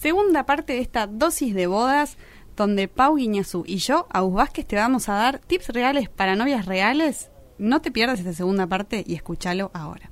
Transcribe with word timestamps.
segunda 0.00 0.46
parte 0.46 0.72
de 0.72 0.80
esta 0.80 1.06
dosis 1.06 1.54
de 1.54 1.66
bodas 1.66 2.16
donde 2.56 2.88
Pau 2.88 3.16
Guiñazú 3.16 3.64
y 3.66 3.76
yo, 3.76 4.06
Agus 4.10 4.34
Vázquez, 4.34 4.66
te 4.66 4.76
vamos 4.76 5.08
a 5.08 5.14
dar 5.14 5.38
tips 5.38 5.68
reales 5.68 6.08
para 6.08 6.36
novias 6.36 6.66
reales. 6.66 7.30
No 7.58 7.82
te 7.82 7.90
pierdas 7.90 8.18
esta 8.18 8.32
segunda 8.32 8.66
parte 8.66 9.04
y 9.06 9.14
escúchalo 9.14 9.70
ahora. 9.74 10.10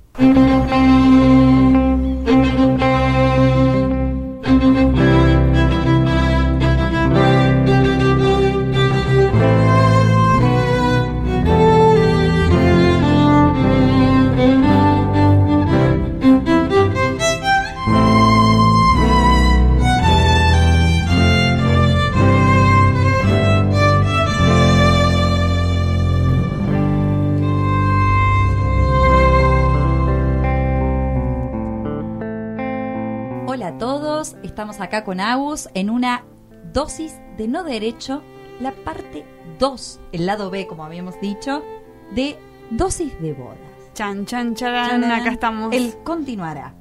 Estamos 34.59 34.81
acá 34.81 35.05
con 35.05 35.21
Agus 35.21 35.69
en 35.73 35.89
una 35.89 36.25
dosis 36.73 37.15
de 37.37 37.47
no 37.47 37.63
derecho, 37.63 38.21
la 38.59 38.73
parte 38.73 39.23
2, 39.57 39.99
el 40.11 40.25
lado 40.25 40.49
B, 40.49 40.67
como 40.67 40.83
habíamos 40.83 41.17
dicho, 41.21 41.63
de 42.11 42.37
dosis 42.69 43.17
de 43.21 43.31
bodas. 43.31 43.57
Chan, 43.93 44.25
chan, 44.25 44.55
charan, 44.55 45.05
acá 45.05 45.31
estamos. 45.31 45.73
Él 45.73 45.95
continuará. 46.03 46.73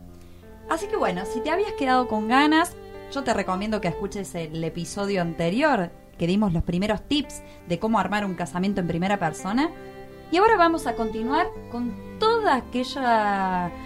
Así 0.69 0.89
que 0.89 0.97
bueno, 0.97 1.23
si 1.25 1.39
te 1.39 1.53
habías 1.53 1.71
quedado 1.75 2.09
con 2.09 2.27
ganas, 2.27 2.75
yo 3.13 3.23
te 3.23 3.33
recomiendo 3.33 3.81
que 3.81 3.87
escuches 3.87 4.35
el 4.35 4.65
episodio 4.65 5.23
anterior, 5.23 5.93
que 6.19 6.27
dimos 6.27 6.53
los 6.53 6.65
primeros 6.65 7.03
tips 7.03 7.45
de 7.69 7.79
cómo 7.79 8.01
armar 8.01 8.25
un 8.25 8.35
casamiento 8.35 8.81
en 8.81 8.89
primera 8.89 9.21
persona. 9.21 9.71
Y 10.33 10.39
ahora 10.39 10.57
vamos 10.57 10.89
a 10.89 10.97
continuar 10.97 11.47
con 11.71 11.95
todos 12.19 12.45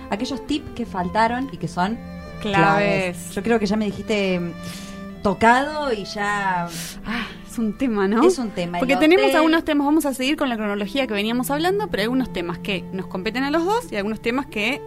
aquellos 0.09 0.47
tips 0.47 0.71
que 0.71 0.87
faltaron 0.87 1.51
y 1.53 1.59
que 1.59 1.69
son 1.69 1.99
Claves. 2.43 3.31
Yo 3.35 3.43
creo 3.43 3.59
que 3.59 3.67
ya 3.67 3.77
me 3.77 3.85
dijiste 3.87 4.41
mm, 4.41 5.23
tocado 5.23 5.93
y 5.93 6.05
ya 6.05 6.67
Ah, 7.07 7.27
es 7.51 7.59
un 7.59 7.77
tema, 7.79 8.09
¿no? 8.09 8.23
es 8.25 8.39
un 8.39 8.51
tema. 8.51 8.79
Porque 8.79 8.97
tenemos 8.97 9.27
hotel- 9.27 9.37
algunos 9.37 9.65
temas, 9.65 9.87
vamos 9.87 10.07
a 10.07 10.15
seguir 10.15 10.37
con 10.37 10.49
la 10.49 10.57
cronología 10.57 11.07
que 11.07 11.15
veníamos 11.15 11.51
hablando, 11.51 11.89
pero 11.89 12.01
hay 12.01 12.05
algunos 12.05 12.33
temas 12.33 12.59
que 12.59 12.85
nos 12.93 13.07
competen 13.07 13.45
a 13.45 13.51
los 13.51 13.65
dos 13.65 13.91
y 13.93 13.97
algunos 13.97 14.21
temas 14.23 14.47
que, 14.47 14.81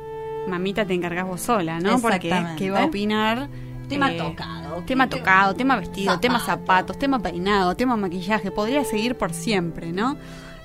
mamita, 0.47 0.85
te 0.85 0.93
encargas 0.93 1.25
vos 1.27 1.41
sola, 1.41 1.79
¿no? 1.79 1.99
Porque. 1.99 2.33
¿qué 2.57 2.71
va 2.71 2.81
a 2.83 2.85
opinar? 2.85 3.47
Tema 3.87 4.11
Eh, 4.11 4.17
tocado. 4.17 4.81
Tema 4.85 5.07
¿Qué- 5.07 5.17
tocado, 5.19 5.55
tema 5.55 5.75
vestido, 5.77 6.19
tema 6.19 6.39
Zapato. 6.39 6.61
zapatos, 6.61 6.99
tema 6.99 7.19
peinado, 7.19 7.75
tema 7.75 7.95
maquillaje. 7.95 8.49
Podría 8.51 8.83
seguir 8.83 9.15
por 9.15 9.31
siempre, 9.33 9.91
¿no? 9.93 10.17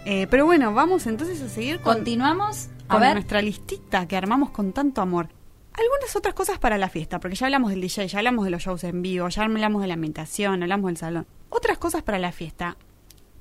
Eh, 0.07 0.27
pero 0.31 0.47
bueno, 0.47 0.73
vamos 0.73 1.07
entonces 1.07 1.41
a 1.43 1.49
seguir 1.51 1.81
con, 1.81 1.97
Continuamos. 1.97 2.69
A 2.89 2.93
con 2.95 3.03
ver, 3.03 3.13
nuestra 3.13 3.43
listita 3.43 4.09
que 4.09 4.17
armamos 4.17 4.51
con 4.51 4.73
tanto 4.73 5.03
amor. 5.03 5.29
Algunas 5.73 6.17
otras 6.17 6.35
cosas 6.35 6.59
para 6.59 6.79
la 6.79 6.89
fiesta, 6.89 7.21
porque 7.21 7.37
ya 7.37 7.47
hablamos 7.47 7.71
del 7.71 7.81
DJ, 7.81 8.09
ya 8.09 8.19
hablamos 8.19 8.45
de 8.45 8.51
los 8.51 8.63
shows 8.63 8.85
en 8.85 9.03
vivo, 9.03 9.29
ya 9.29 9.43
hablamos 9.43 9.83
de 9.83 9.89
la 9.89 9.95
ambientación, 9.95 10.63
hablamos 10.63 10.89
del 10.89 10.97
salón. 10.97 11.27
Otras 11.49 11.79
cosas 11.79 12.03
para 12.03 12.19
la 12.19 12.33
fiesta. 12.33 12.77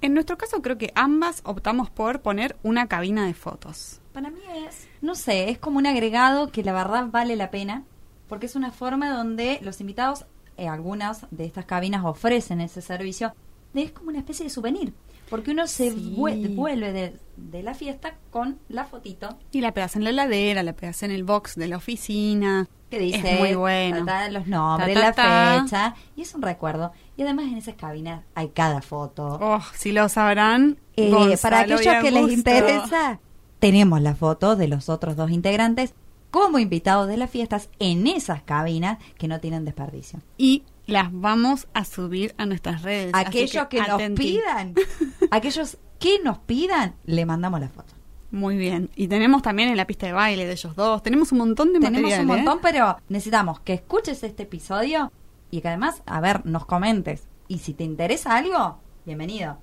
En 0.01 0.13
nuestro 0.13 0.37
caso 0.37 0.61
creo 0.61 0.77
que 0.77 0.93
ambas 0.95 1.41
optamos 1.43 1.89
por 1.89 2.21
poner 2.21 2.55
una 2.63 2.87
cabina 2.87 3.25
de 3.25 3.33
fotos. 3.33 3.99
para 4.13 4.29
mí 4.29 4.39
es, 4.67 4.87
no 5.01 5.15
sé, 5.15 5.49
es 5.49 5.57
como 5.57 5.77
un 5.77 5.87
agregado 5.87 6.51
que 6.51 6.63
la 6.63 6.71
verdad 6.71 7.07
vale 7.11 7.35
la 7.35 7.51
pena, 7.51 7.83
porque 8.29 8.45
es 8.45 8.55
una 8.55 8.71
forma 8.71 9.09
donde 9.09 9.59
los 9.61 9.81
invitados, 9.81 10.25
eh, 10.55 10.67
algunas 10.67 11.25
de 11.31 11.45
estas 11.45 11.65
cabinas 11.65 12.05
ofrecen 12.05 12.61
ese 12.61 12.81
servicio, 12.81 13.33
es 13.73 13.91
como 13.91 14.09
una 14.09 14.19
especie 14.19 14.45
de 14.45 14.49
souvenir, 14.49 14.93
porque 15.29 15.51
uno 15.51 15.67
se 15.67 15.91
Sí. 15.91 16.13
vuelve 16.15 16.91
de, 16.93 17.13
de 17.37 17.63
la 17.63 17.73
fiesta 17.73 18.15
con 18.31 18.59
la 18.67 18.85
fotito 18.85 19.37
Y 19.51 19.61
la 19.61 19.73
pegas 19.73 19.95
en 19.95 20.03
la 20.03 20.09
heladera, 20.09 20.63
la 20.63 20.73
pegas 20.73 21.03
en 21.03 21.11
el 21.11 21.23
box 21.23 21.55
de 21.55 21.67
la 21.67 21.77
oficina. 21.77 22.67
que 22.89 22.97
dice 22.99 23.33
Es 23.35 23.39
muy 23.39 23.53
bueno. 23.55 23.99
ta, 24.05 24.25
ta, 24.25 24.29
los 24.31 24.47
nombres, 24.47 24.95
Ta, 25.15 25.55
la 25.55 25.61
fecha, 25.63 25.95
y 26.15 26.21
es 26.23 26.33
un 26.33 26.41
recuerdo. 26.41 26.91
Y 27.17 27.21
además 27.21 27.45
en 27.45 27.57
esas 27.57 27.75
cabinas 27.75 28.23
hay 28.35 28.49
cada 28.49 28.81
foto. 28.81 29.37
Oh, 29.41 29.61
si 29.75 29.91
lo 29.91 30.09
sabrán. 30.09 30.77
Eh, 30.95 31.11
Gonzalo 31.11 31.37
para 31.41 31.59
aquellos 31.61 31.95
que 32.03 32.11
les 32.11 32.31
interesa, 32.33 33.19
tenemos 33.59 34.01
las 34.01 34.17
fotos 34.17 34.57
de 34.57 34.67
los 34.67 34.89
otros 34.89 35.15
dos 35.15 35.29
integrantes 35.31 35.93
como 36.31 36.59
invitados 36.59 37.07
de 37.07 37.17
las 37.17 37.29
fiestas 37.29 37.69
en 37.79 38.05
esas 38.07 38.41
cabinas 38.43 38.97
que 39.17 39.27
no 39.27 39.39
tienen 39.39 39.65
desperdicio. 39.65 40.19
Y 40.37 40.63
las 40.89 41.09
vamos 41.11 41.67
a 41.73 41.85
subir 41.85 42.33
a 42.37 42.45
nuestras 42.45 42.81
redes. 42.81 43.11
Aquellos 43.13 43.67
que, 43.67 43.81
nos 43.81 44.01
pidan, 44.11 44.75
aquellos 45.31 45.77
que 45.99 46.19
nos 46.23 46.39
pidan, 46.39 46.95
le 47.05 47.25
mandamos 47.25 47.59
la 47.59 47.69
foto. 47.69 47.93
Muy 48.31 48.57
bien. 48.57 48.89
Y 48.95 49.07
tenemos 49.07 49.41
también 49.41 49.69
en 49.69 49.77
la 49.77 49.87
pista 49.87 50.05
de 50.05 50.13
baile 50.13 50.45
de 50.45 50.51
ellos 50.51 50.75
dos. 50.75 51.01
Tenemos 51.01 51.31
un 51.31 51.39
montón 51.39 51.73
de 51.73 51.79
Tenemos 51.79 52.11
material. 52.11 52.25
un 52.25 52.31
¿eh? 52.31 52.35
montón, 52.35 52.59
pero 52.61 52.97
necesitamos 53.09 53.59
que 53.61 53.73
escuches 53.73 54.23
este 54.23 54.43
episodio 54.43 55.11
y 55.49 55.61
que 55.61 55.67
además, 55.67 56.03
a 56.05 56.21
ver, 56.21 56.45
nos 56.45 56.65
comentes. 56.65 57.27
Y 57.47 57.59
si 57.59 57.73
te 57.73 57.83
interesa 57.83 58.37
algo, 58.37 58.79
bienvenido. 59.05 59.57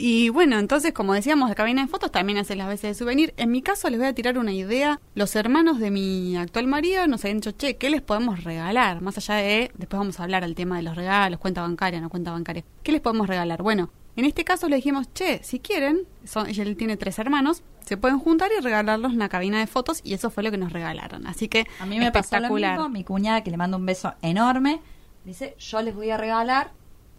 Y 0.00 0.28
bueno, 0.28 0.60
entonces, 0.60 0.92
como 0.92 1.12
decíamos, 1.12 1.48
la 1.48 1.56
cabina 1.56 1.82
de 1.82 1.88
fotos 1.88 2.12
también 2.12 2.38
hace 2.38 2.54
las 2.54 2.68
veces 2.68 2.82
de 2.90 2.94
souvenir. 2.94 3.34
En 3.36 3.50
mi 3.50 3.62
caso, 3.62 3.90
les 3.90 3.98
voy 3.98 4.06
a 4.06 4.14
tirar 4.14 4.38
una 4.38 4.52
idea. 4.52 5.00
Los 5.16 5.34
hermanos 5.34 5.80
de 5.80 5.90
mi 5.90 6.36
actual 6.36 6.68
marido 6.68 7.04
nos 7.08 7.24
habían 7.24 7.38
dicho, 7.38 7.50
che, 7.50 7.78
¿qué 7.78 7.90
les 7.90 8.00
podemos 8.00 8.44
regalar? 8.44 9.00
Más 9.00 9.18
allá 9.18 9.34
de, 9.34 9.72
después 9.76 9.98
vamos 9.98 10.20
a 10.20 10.22
hablar 10.22 10.44
al 10.44 10.54
tema 10.54 10.76
de 10.76 10.84
los 10.84 10.94
regalos, 10.94 11.40
cuenta 11.40 11.62
bancaria, 11.62 12.00
no 12.00 12.10
cuenta 12.10 12.30
bancaria. 12.30 12.64
¿Qué 12.84 12.92
les 12.92 13.00
podemos 13.00 13.26
regalar? 13.26 13.60
Bueno, 13.60 13.90
en 14.14 14.24
este 14.24 14.44
caso 14.44 14.68
le 14.68 14.76
dijimos, 14.76 15.12
che, 15.14 15.40
si 15.42 15.58
quieren, 15.58 16.06
son, 16.24 16.46
él 16.48 16.76
tiene 16.76 16.96
tres 16.96 17.18
hermanos, 17.18 17.64
se 17.80 17.96
pueden 17.96 18.20
juntar 18.20 18.50
y 18.56 18.62
regalarlos 18.62 19.12
una 19.12 19.28
cabina 19.28 19.58
de 19.58 19.66
fotos 19.66 20.00
y 20.04 20.14
eso 20.14 20.30
fue 20.30 20.44
lo 20.44 20.52
que 20.52 20.58
nos 20.58 20.72
regalaron. 20.72 21.26
Así 21.26 21.48
que, 21.48 21.66
A 21.80 21.86
mí 21.86 21.98
me 21.98 22.12
pasó 22.12 22.36
lo 22.36 22.42
espectacular. 22.42 22.74
mismo, 22.78 22.88
mi 22.88 23.02
cuñada 23.02 23.42
que 23.42 23.50
le 23.50 23.56
mando 23.56 23.76
un 23.76 23.86
beso 23.86 24.14
enorme, 24.22 24.80
dice, 25.24 25.56
yo 25.58 25.82
les 25.82 25.96
voy 25.96 26.10
a 26.10 26.16
regalar 26.16 26.70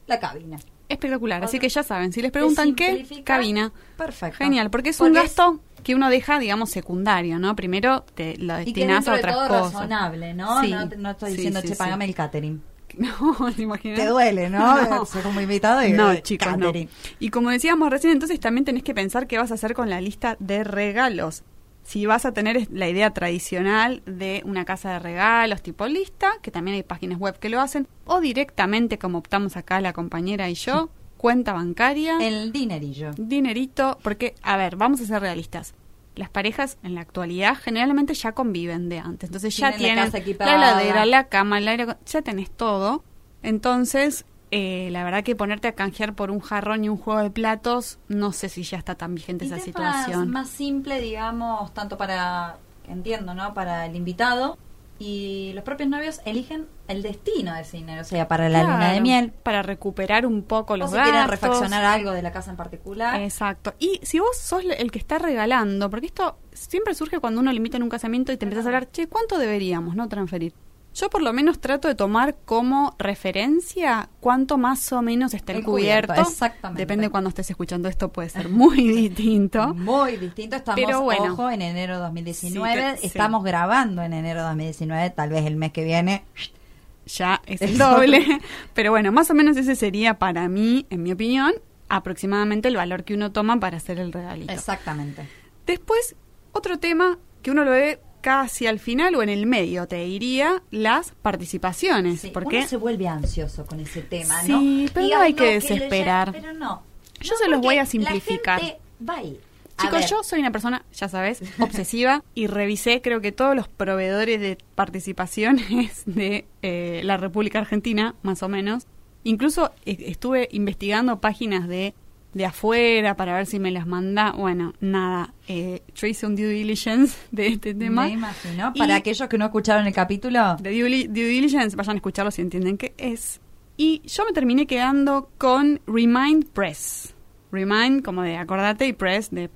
la 0.07 0.21
cabina. 0.21 0.59
Espectacular. 0.89 1.43
Así 1.43 1.59
que 1.59 1.69
ya 1.69 1.83
saben, 1.83 2.11
si 2.11 2.21
les 2.21 2.31
preguntan 2.31 2.75
qué, 2.75 3.05
cabina. 3.23 3.71
Perfecto. 3.95 4.37
Genial, 4.39 4.69
porque 4.69 4.89
es 4.89 4.99
un 4.99 5.09
Porque 5.09 5.21
gasto 5.21 5.59
que 5.83 5.95
uno 5.95 6.09
deja, 6.09 6.39
digamos, 6.39 6.71
secundario, 6.71 7.39
¿no? 7.39 7.55
Primero 7.55 8.03
te 8.15 8.35
lo 8.37 8.55
destinas 8.55 9.07
a 9.07 9.13
de 9.13 9.19
otras 9.19 9.35
todo 9.35 9.47
cosas. 9.47 9.73
razonable, 9.73 10.33
¿no? 10.33 10.61
Sí, 10.61 10.71
no, 10.71 10.85
no 10.97 11.11
estoy 11.11 11.31
sí, 11.31 11.35
diciendo, 11.37 11.61
sí, 11.61 11.69
che, 11.69 11.75
pagame 11.75 12.05
el 12.05 12.15
catering. 12.15 12.61
No, 12.97 13.37
¿te 13.55 13.61
imaginas? 13.61 13.99
Te 13.99 14.07
duele, 14.07 14.49
¿no? 14.49 14.81
No. 14.89 15.05
Ser 15.05 15.21
como 15.21 15.39
invitado 15.39 15.85
y 15.85 15.93
No, 15.93 16.15
chicos, 16.17 16.57
no. 16.57 16.73
Y 17.19 17.29
como 17.29 17.51
decíamos 17.51 17.89
recién, 17.91 18.13
entonces 18.13 18.39
también 18.39 18.65
tenés 18.65 18.83
que 18.83 18.95
pensar 18.95 19.27
qué 19.27 19.37
vas 19.37 19.51
a 19.51 19.53
hacer 19.53 19.73
con 19.75 19.89
la 19.89 20.01
lista 20.01 20.35
de 20.39 20.63
regalos. 20.63 21.43
Si 21.89 22.05
vas 22.05 22.23
a 22.25 22.33
tener 22.33 22.67
la 22.71 22.87
idea 22.87 23.09
tradicional 23.15 24.03
de 24.05 24.43
una 24.45 24.63
casa 24.63 24.91
de 24.91 24.99
regalos 24.99 25.63
tipo 25.63 25.87
lista, 25.87 26.33
que 26.43 26.51
también 26.51 26.75
hay 26.75 26.83
páginas 26.83 27.17
web 27.17 27.39
que 27.39 27.49
lo 27.49 27.59
hacen, 27.59 27.87
o 28.05 28.21
directamente, 28.21 28.99
como 28.99 29.17
optamos 29.17 29.57
acá 29.57 29.81
la 29.81 29.91
compañera 29.91 30.51
y 30.51 30.53
yo, 30.53 30.89
cuenta 31.17 31.51
bancaria, 31.51 32.19
El 32.21 32.51
dinerillo. 32.51 33.13
dinerito, 33.17 33.97
porque, 34.03 34.35
a 34.43 34.55
ver, 34.55 34.75
vamos 34.75 35.01
a 35.01 35.05
ser 35.05 35.19
realistas. 35.19 35.73
Las 36.13 36.29
parejas 36.29 36.77
en 36.83 36.93
la 36.93 37.01
actualidad 37.01 37.55
generalmente 37.55 38.13
ya 38.13 38.33
conviven 38.33 38.87
de 38.87 38.99
antes, 38.99 39.29
entonces 39.29 39.57
ya 39.57 39.75
Tienen 39.75 39.95
la 39.95 40.11
tienen 40.11 40.37
la, 40.37 40.55
heladera, 40.57 41.05
la 41.07 41.27
cama, 41.27 41.57
el 41.57 41.67
aire, 41.69 41.87
ya 42.05 42.21
tenés 42.21 42.51
todo. 42.51 43.03
Entonces, 43.41 44.25
eh, 44.51 44.89
la 44.91 45.03
verdad 45.03 45.23
que 45.23 45.35
ponerte 45.35 45.67
a 45.67 45.73
canjear 45.73 46.13
por 46.15 46.31
un 46.31 46.39
jarrón 46.39 46.83
y 46.83 46.89
un 46.89 46.97
juego 46.97 47.21
de 47.21 47.29
platos, 47.29 47.99
no 48.07 48.31
sé 48.31 48.49
si 48.49 48.63
ya 48.63 48.77
está 48.77 48.95
tan 48.95 49.15
vigente 49.15 49.45
esa 49.45 49.59
situación. 49.59 50.29
más 50.29 50.49
simple, 50.49 51.01
digamos, 51.01 51.73
tanto 51.73 51.97
para, 51.97 52.57
entiendo, 52.87 53.33
¿no? 53.33 53.53
Para 53.53 53.85
el 53.85 53.95
invitado 53.95 54.57
y 55.01 55.53
los 55.53 55.63
propios 55.63 55.87
novios 55.87 56.19
eligen 56.25 56.67
el 56.89 57.01
destino 57.03 57.53
de 57.53 57.61
ese 57.61 57.77
dinero, 57.77 58.01
o 58.01 58.03
sea, 58.03 58.27
para 58.27 58.49
la 58.49 58.63
luna 58.63 58.91
de 58.91 58.99
miel. 58.99 59.31
Para 59.43 59.61
recuperar 59.61 60.25
un 60.25 60.43
poco 60.43 60.73
O 60.73 60.77
los 60.77 60.89
si 60.89 60.95
quieren 60.95 61.13
gastos. 61.13 61.31
refaccionar 61.31 61.85
algo 61.85 62.11
de 62.11 62.21
la 62.21 62.31
casa 62.33 62.51
en 62.51 62.57
particular. 62.57 63.21
Exacto. 63.21 63.75
Y 63.79 63.99
si 64.03 64.19
vos 64.19 64.35
sos 64.37 64.63
el 64.65 64.91
que 64.91 64.99
está 64.99 65.17
regalando, 65.19 65.89
porque 65.89 66.07
esto 66.07 66.37
siempre 66.51 66.95
surge 66.95 67.19
cuando 67.19 67.39
uno 67.39 67.51
le 67.51 67.57
invita 67.57 67.77
en 67.77 67.83
un 67.83 67.89
casamiento 67.89 68.33
y 68.33 68.37
te 68.37 68.43
empiezas 68.45 68.65
a 68.65 68.69
hablar, 68.69 68.91
che, 68.91 69.07
¿cuánto 69.07 69.37
deberíamos 69.37 69.95
no 69.95 70.09
transferir? 70.09 70.53
Yo 70.99 71.09
por 71.09 71.21
lo 71.21 71.31
menos 71.31 71.59
trato 71.59 71.87
de 71.87 71.95
tomar 71.95 72.35
como 72.43 72.93
referencia 72.99 74.09
cuánto 74.19 74.57
más 74.57 74.91
o 74.91 75.01
menos 75.01 75.33
está 75.33 75.53
el, 75.53 75.59
El 75.59 75.63
cubierto, 75.63 76.13
cubierto. 76.13 76.29
exactamente. 76.29 76.81
Depende 76.81 77.03
de 77.05 77.09
cuando 77.09 77.29
estés 77.29 77.49
escuchando 77.49 77.87
esto, 77.87 78.09
puede 78.11 78.27
ser 78.29 78.49
muy 78.49 78.85
distinto. 79.07 79.73
Muy 79.75 80.17
distinto. 80.17 80.57
Estamos, 80.57 80.81
Pero 80.83 81.01
bueno. 81.01 81.33
ojo, 81.33 81.49
en 81.49 81.61
enero 81.61 81.99
2019. 81.99 82.97
Sí. 82.97 83.07
Estamos 83.07 83.45
grabando 83.45 84.01
en 84.01 84.11
enero 84.11 84.43
2019. 84.43 85.11
Tal 85.11 85.29
vez 85.29 85.45
el 85.45 85.55
mes 85.55 85.71
que 85.71 85.83
viene. 85.83 86.23
Ya 87.05 87.41
es 87.47 87.59
el 87.63 87.79
doble. 87.79 88.23
Pero 88.75 88.91
bueno, 88.91 89.11
más 89.11 89.31
o 89.31 89.33
menos 89.33 89.57
ese 89.57 89.75
sería 89.75 90.19
para 90.19 90.47
mí, 90.47 90.85
en 90.91 91.01
mi 91.01 91.11
opinión, 91.11 91.53
aproximadamente 91.87 92.67
el 92.67 92.75
valor 92.75 93.03
que 93.03 93.15
uno 93.15 93.31
toma 93.31 93.59
para 93.59 93.77
hacer 93.77 93.97
el 93.97 94.13
regalito. 94.13 94.53
Exactamente. 94.53 95.27
Después, 95.65 96.15
otro 96.51 96.77
tema 96.77 97.17
que 97.41 97.49
uno 97.49 97.63
lo 97.65 97.71
ve 97.71 97.99
casi 98.21 98.67
al 98.67 98.79
final 98.79 99.15
o 99.15 99.23
en 99.23 99.29
el 99.29 99.45
medio, 99.45 99.87
te 99.87 100.03
diría, 100.03 100.61
las 100.71 101.11
participaciones. 101.21 102.21
Sí, 102.21 102.31
porque 102.33 102.57
uno 102.57 102.67
se 102.67 102.77
vuelve 102.77 103.07
ansioso 103.07 103.65
con 103.65 103.79
ese 103.79 104.01
tema, 104.01 104.41
¿no? 104.43 104.59
Sí, 104.59 104.89
pero 104.93 105.07
no 105.07 105.21
hay 105.21 105.33
que 105.33 105.53
desesperar. 105.53 106.31
pero 106.31 106.53
no. 106.53 106.83
Yo 107.21 107.33
No, 107.33 107.37
se 107.37 107.49
los 107.49 107.61
voy 107.61 107.75
a 107.75 107.83
la 107.83 107.85
simplificar. 107.85 108.59
gente 108.61 108.79
va 109.07 109.17
a 109.17 109.23
ir. 109.23 109.41
A 109.77 109.83
Chicos, 109.83 110.09
yo 110.09 110.23
soy 110.23 110.39
una 110.41 110.51
persona, 110.51 110.83
ya 110.93 111.07
sabes, 111.07 111.41
obsesiva 111.59 112.23
y 112.35 112.47
revisé 112.47 113.01
creo 113.01 113.21
que 113.21 113.31
todos 113.31 113.55
los 113.55 113.67
proveedores 113.69 114.39
de 114.41 114.57
participaciones 114.75 116.03
de 116.05 116.45
eh, 116.61 117.01
la 117.03 117.17
República 117.17 117.59
Argentina, 117.59 118.15
más 118.21 118.43
o 118.43 118.49
menos. 118.49 118.87
Incluso 119.23 119.71
eh, 119.85 119.97
estuve 120.07 120.47
investigando 120.51 121.19
páginas 121.19 121.67
de, 121.67 121.93
de 122.33 122.45
afuera 122.45 123.15
para 123.15 123.33
ver 123.35 123.45
si 123.45 123.59
me 123.59 123.71
las 123.71 123.87
manda. 123.87 124.31
Bueno, 124.33 124.73
nada, 124.79 125.33
eh, 125.47 125.81
yo 125.95 126.07
hice 126.07 126.25
un 126.27 126.35
due 126.35 126.47
diligence 126.49 127.17
de 127.31 127.47
este 127.47 127.73
tema. 127.73 128.03
Me 128.05 128.11
imagino. 128.11 128.71
Y- 128.75 128.79
Para 128.79 128.95
aquellos 128.95 129.27
que 129.27 129.37
no 129.37 129.45
escucharon 129.45 129.87
el 129.87 129.93
capítulo, 129.93 130.55
de 130.57 130.71
due 130.79 131.07
diligence, 131.07 131.75
vayan 131.75 131.95
a 131.95 131.97
escucharlo 131.97 132.31
si 132.31 132.41
entienden 132.41 132.77
qué 132.77 132.93
es. 132.97 133.41
Y 133.77 134.01
yo 134.05 134.25
me 134.25 134.33
terminé 134.33 134.67
quedando 134.67 135.29
con 135.37 135.79
Remind 135.87 136.45
Press. 136.49 137.15
Remind 137.51 138.03
como 138.03 138.21
de 138.23 138.37
acordate 138.37 138.85
y 138.87 138.93
Press 138.93 139.31
de 139.31 139.49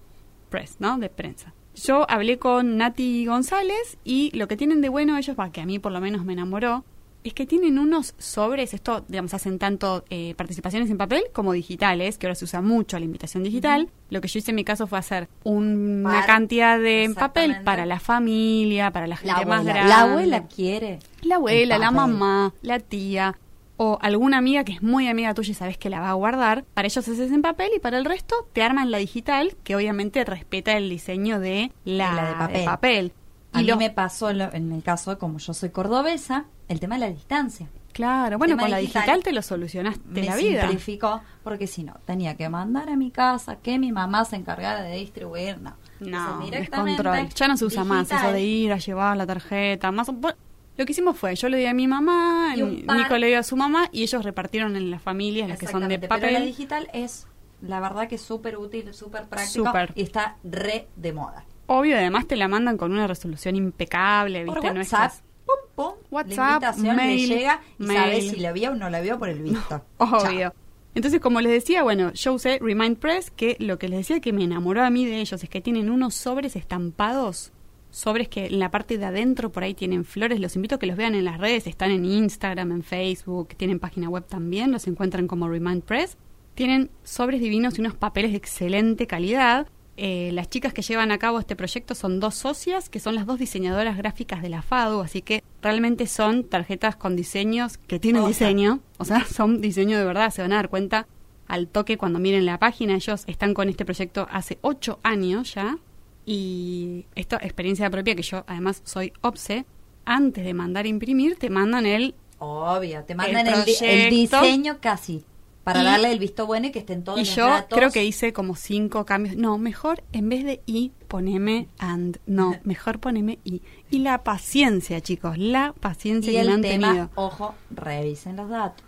Press, 0.50 0.78
¿no? 0.80 0.98
De 0.98 1.10
prensa. 1.10 1.54
Yo 1.76 2.10
hablé 2.10 2.38
con 2.40 2.78
Nati 2.78 3.26
González 3.26 3.98
y 4.04 4.32
lo 4.38 4.48
que 4.48 4.56
tienen 4.56 4.80
de 4.82 4.90
bueno 4.90 5.18
ellos, 5.18 5.36
va, 5.40 5.52
que 5.52 5.60
a 5.62 5.66
mí 5.66 5.80
por 5.80 5.92
lo 5.92 6.00
menos 6.02 6.24
me 6.24 6.34
enamoró, 6.34 6.86
es 7.24 7.34
que 7.34 7.46
tienen 7.46 7.80
unos 7.80 8.16
sobres, 8.18 8.74
esto, 8.74 9.06
digamos, 9.08 9.34
hacen 9.34 9.58
tanto 9.60 10.04
eh, 10.10 10.34
participaciones 10.36 10.90
en 10.90 10.98
papel 10.98 11.24
como 11.34 11.54
digitales, 11.54 12.18
que 12.18 12.28
ahora 12.28 12.36
se 12.36 12.46
usa 12.46 12.62
mucho 12.62 13.00
la 13.00 13.06
invitación 13.06 13.44
digital. 13.44 13.90
Lo 14.10 14.20
que 14.22 14.28
yo 14.28 14.40
hice 14.40 14.52
en 14.52 14.56
mi 14.56 14.64
caso 14.64 14.88
fue 14.88 15.00
hacer 15.00 15.30
un- 15.44 16.04
una 16.06 16.26
cantidad 16.26 16.78
de 16.80 17.06
en 17.06 17.16
papel 17.16 17.62
para 17.64 17.86
la 17.86 18.00
familia, 18.00 18.92
para 18.92 19.08
la 19.08 19.16
gente 19.18 19.40
la 19.42 19.46
más 19.46 19.64
grande. 19.66 19.90
la 19.90 20.02
abuela 20.02 20.48
quiere. 20.48 21.00
La 21.22 21.36
abuela, 21.36 21.76
el 21.76 21.82
la 21.82 21.92
mamá, 21.92 22.54
la 22.62 22.80
tía 22.80 23.38
o 23.78 23.98
alguna 24.02 24.38
amiga 24.38 24.64
que 24.64 24.74
es 24.74 24.84
muy 24.84 25.08
amiga 25.08 25.34
tuya 25.34 25.52
y 25.52 25.56
sabes 25.56 25.78
que 25.78 25.90
la 25.90 26.00
va 26.00 26.10
a 26.10 26.14
guardar. 26.14 26.64
Para 26.74 26.88
ellos 26.88 27.08
haces 27.08 27.32
en 27.32 27.42
papel 27.42 27.70
y 27.76 27.80
para 27.80 27.98
el 27.98 28.06
resto 28.06 28.36
te 28.54 28.62
arman 28.62 28.92
la 28.92 28.98
digital 29.00 29.56
que 29.64 29.76
obviamente 29.76 30.24
respeta 30.26 30.78
el 30.78 30.90
diseño 30.90 31.40
de 31.40 31.72
la, 31.86 32.10
De 32.10 32.16
la 32.16 32.28
de 32.28 32.34
papel. 32.36 32.66
papel. 32.66 33.14
A 33.54 33.60
Y 33.60 33.64
mí 33.66 33.70
los- 33.70 33.78
me 33.78 33.90
pasó 33.90 34.32
lo- 34.34 34.52
en 34.54 34.72
el 34.72 34.84
caso, 34.84 35.18
como 35.18 35.38
yo 35.40 35.54
soy 35.54 35.70
cordobesa, 35.70 36.46
el 36.68 36.80
tema 36.80 36.96
de 36.96 37.02
la 37.02 37.10
distancia. 37.10 37.68
Claro, 37.94 38.40
bueno, 38.40 38.58
con 38.58 38.72
la 38.72 38.78
digital 38.78 39.04
digital 39.04 39.24
te 39.24 39.32
lo 39.34 39.42
solucionaste 39.44 40.02
me 40.08 40.24
la 40.24 40.36
vida. 40.36 40.62
simplificó, 40.62 41.22
porque 41.44 41.68
si 41.68 41.84
no, 41.84 41.94
tenía 42.06 42.36
que 42.36 42.50
mandar 42.50 42.90
a 42.90 42.96
mi 42.96 43.12
casa, 43.12 43.58
que 43.58 43.78
mi 43.78 43.92
mamá 43.92 44.26
se 44.26 44.36
encargara 44.36 44.82
de 44.82 44.96
distribuir, 44.98 45.60
no. 45.62 45.76
No, 46.00 46.08
Entonces, 46.08 46.46
directamente, 46.52 47.04
descontrol. 47.04 47.30
Ya 47.36 47.48
no 47.48 47.56
se 47.58 47.66
usa 47.66 47.84
más 47.84 48.12
eso 48.12 48.32
de 48.32 48.42
ir 48.42 48.74
a 48.74 48.78
llevar 48.78 49.16
la 49.16 49.28
tarjeta. 49.28 49.92
Más, 49.92 50.08
lo 50.10 50.86
que 50.86 50.92
hicimos 50.92 51.18
fue, 51.18 51.36
yo 51.36 51.50
le 51.50 51.58
di 51.58 51.66
a 51.68 51.74
mi 51.76 51.88
mamá, 51.88 52.56
Nico 52.56 53.18
le 53.18 53.28
dio 53.28 53.40
a 53.40 53.44
su 53.44 53.56
mamá 53.56 53.90
y 53.92 54.02
ellos 54.02 54.24
repartieron 54.24 54.76
en 54.76 54.90
las 54.90 55.02
familias 55.02 55.48
las 55.48 55.60
que 55.60 55.68
son 55.68 55.88
de 55.88 56.00
Pero 56.00 56.16
la 56.16 56.20
papel. 56.22 56.46
digital 56.46 56.90
es, 56.94 57.28
la 57.62 57.80
verdad 57.80 58.08
que 58.08 58.16
es 58.16 58.22
súper 58.22 58.58
útil, 58.58 58.92
súper 58.94 59.26
práctico 59.28 59.72
y 59.94 60.02
está 60.02 60.38
re 60.44 60.88
de 60.96 61.14
moda. 61.14 61.46
Obvio, 61.68 61.96
además 61.96 62.28
te 62.28 62.36
la 62.36 62.48
mandan 62.48 62.78
con 62.78 62.92
una 62.92 63.06
resolución 63.08 63.56
impecable, 63.56 64.46
Por 64.46 64.56
¿viste? 64.62 64.74
No 64.74 64.82
es 64.82 64.90
que 64.90 64.96
WhatsApp, 64.96 65.20
pum, 65.20 65.28
pum, 65.76 65.94
WhatsApp, 66.12 66.62
la 66.62 66.70
invitación 66.70 66.96
mail, 66.96 67.30
le 67.30 67.36
llega 67.36 67.62
y 67.80 67.84
mail. 67.84 68.00
sabes 68.00 68.30
si 68.32 68.40
la 68.40 68.52
vio 68.52 68.72
o 68.72 68.76
no 68.76 68.90
la 68.90 69.02
vio 69.02 69.20
por 69.20 69.30
el 69.30 69.42
visto. 69.42 69.84
Obvio. 69.98 70.52
Chao. 70.52 70.54
Entonces, 70.96 71.20
como 71.20 71.42
les 71.42 71.52
decía, 71.52 71.82
bueno, 71.82 72.14
yo 72.14 72.34
usé 72.34 72.60
Remind 72.62 72.98
Press, 72.98 73.32
que 73.32 73.56
lo 73.60 73.80
que 73.80 73.90
les 73.90 74.00
decía 74.00 74.20
que 74.20 74.32
me 74.32 74.44
enamoró 74.44 74.84
a 74.84 74.92
mí 74.92 75.06
de 75.06 75.22
ellos 75.22 75.44
es 75.44 75.50
que 75.50 75.60
tienen 75.60 75.90
unos 75.90 76.14
sobres 76.14 76.56
estampados, 76.56 77.52
sobres 77.90 78.28
que 78.28 78.46
en 78.46 78.60
la 78.60 78.70
parte 78.70 79.00
de 79.00 79.06
adentro 79.06 79.52
por 79.52 79.64
ahí 79.64 79.74
tienen 79.74 80.06
flores. 80.06 80.40
Los 80.40 80.56
invito 80.56 80.76
a 80.76 80.80
que 80.80 80.86
los 80.86 80.96
vean 80.96 81.16
en 81.16 81.26
las 81.26 81.40
redes, 81.40 81.66
están 81.66 81.90
en 81.90 82.06
Instagram, 82.06 82.72
en 82.72 82.84
Facebook, 82.84 83.50
tienen 83.58 83.80
página 83.80 84.08
web 84.08 84.26
también, 84.28 84.72
los 84.72 84.88
encuentran 84.88 85.28
como 85.28 85.50
Remind 85.50 85.84
Press. 85.84 86.18
Tienen 86.54 86.92
sobres 87.04 87.42
divinos 87.42 87.78
y 87.78 87.82
unos 87.82 87.96
papeles 87.96 88.32
de 88.32 88.38
excelente 88.38 89.08
calidad. 89.08 89.68
Eh, 89.96 90.32
las 90.34 90.50
chicas 90.50 90.74
que 90.74 90.82
llevan 90.82 91.12
a 91.12 91.20
cabo 91.20 91.40
este 91.40 91.56
proyecto 91.56 91.94
son 91.94 92.20
dos 92.20 92.34
socias, 92.34 92.90
que 92.90 93.00
son 93.00 93.14
las 93.14 93.28
dos 93.28 93.38
diseñadoras 93.38 93.96
gráficas 93.96 94.42
de 94.42 94.50
la 94.50 94.64
FADU, 94.64 95.02
así 95.02 95.22
que 95.22 95.44
realmente 95.62 96.08
son 96.08 96.46
tarjetas 96.46 96.96
con 96.96 97.16
diseños 97.16 97.78
que 97.78 98.00
tienen 98.00 98.26
diseño, 98.26 98.80
o 98.98 99.06
sea, 99.06 99.26
son 99.32 99.62
diseño 99.62 99.98
de 100.00 100.06
verdad, 100.06 100.32
se 100.32 100.42
van 100.42 100.54
a 100.54 100.58
dar 100.58 100.70
cuenta 100.70 101.08
al 101.48 101.68
toque 101.68 101.98
cuando 101.98 102.18
miren 102.18 102.46
la 102.46 102.58
página. 102.58 102.96
Ellos 102.96 103.24
están 103.28 103.54
con 103.54 103.70
este 103.70 103.86
proyecto 103.86 104.28
hace 104.32 104.58
ocho 104.62 105.00
años 105.04 105.54
ya, 105.54 105.78
y 106.26 107.06
esta 107.14 107.38
experiencia 107.38 107.90
propia 107.92 108.16
que 108.16 108.24
yo 108.24 108.44
además 108.48 108.82
soy 108.86 109.14
obse, 109.22 109.66
antes 110.06 110.44
de 110.44 110.54
mandar 110.54 110.88
imprimir, 110.88 111.38
te 111.38 111.50
mandan 111.50 111.86
el 111.86 112.16
Obvio, 112.40 113.06
te 113.06 113.16
mandan 113.16 113.48
El 113.48 113.54
el, 113.54 113.76
el 113.82 114.10
diseño 114.10 114.78
casi 114.82 115.24
para 115.64 115.82
Y- 115.82 115.86
darle 115.86 116.12
el 116.12 116.20
visto 116.20 116.46
bueno 116.46 116.68
y 116.68 116.72
que 116.72 116.80
estén 116.80 117.04
todos 117.04 117.20
Y 117.20 117.26
los 117.26 117.36
yo 117.36 117.48
datos. 117.48 117.78
creo 117.78 117.92
que 117.92 118.04
hice 118.04 118.34
como 118.34 118.56
cinco 118.56 119.06
cambios. 119.06 119.36
No, 119.38 119.58
mejor 119.58 120.04
en 120.12 120.30
vez 120.30 120.44
de 120.44 120.62
y, 120.66 120.92
poneme 121.08 121.68
and. 121.80 122.18
No, 122.26 122.56
mejor 122.64 123.00
poneme 123.00 123.40
y. 123.44 123.62
Y 123.90 124.00
la 124.00 124.24
paciencia, 124.24 125.00
chicos, 125.02 125.38
la 125.38 125.74
paciencia 125.80 126.32
y 126.32 126.36
que 126.36 126.42
me 126.42 126.48
el 126.48 126.54
han 126.54 126.62
tema, 126.62 126.88
tenido. 126.88 127.10
ojo, 127.16 127.56
revisen 127.72 128.36
los 128.36 128.50
datos. 128.50 128.84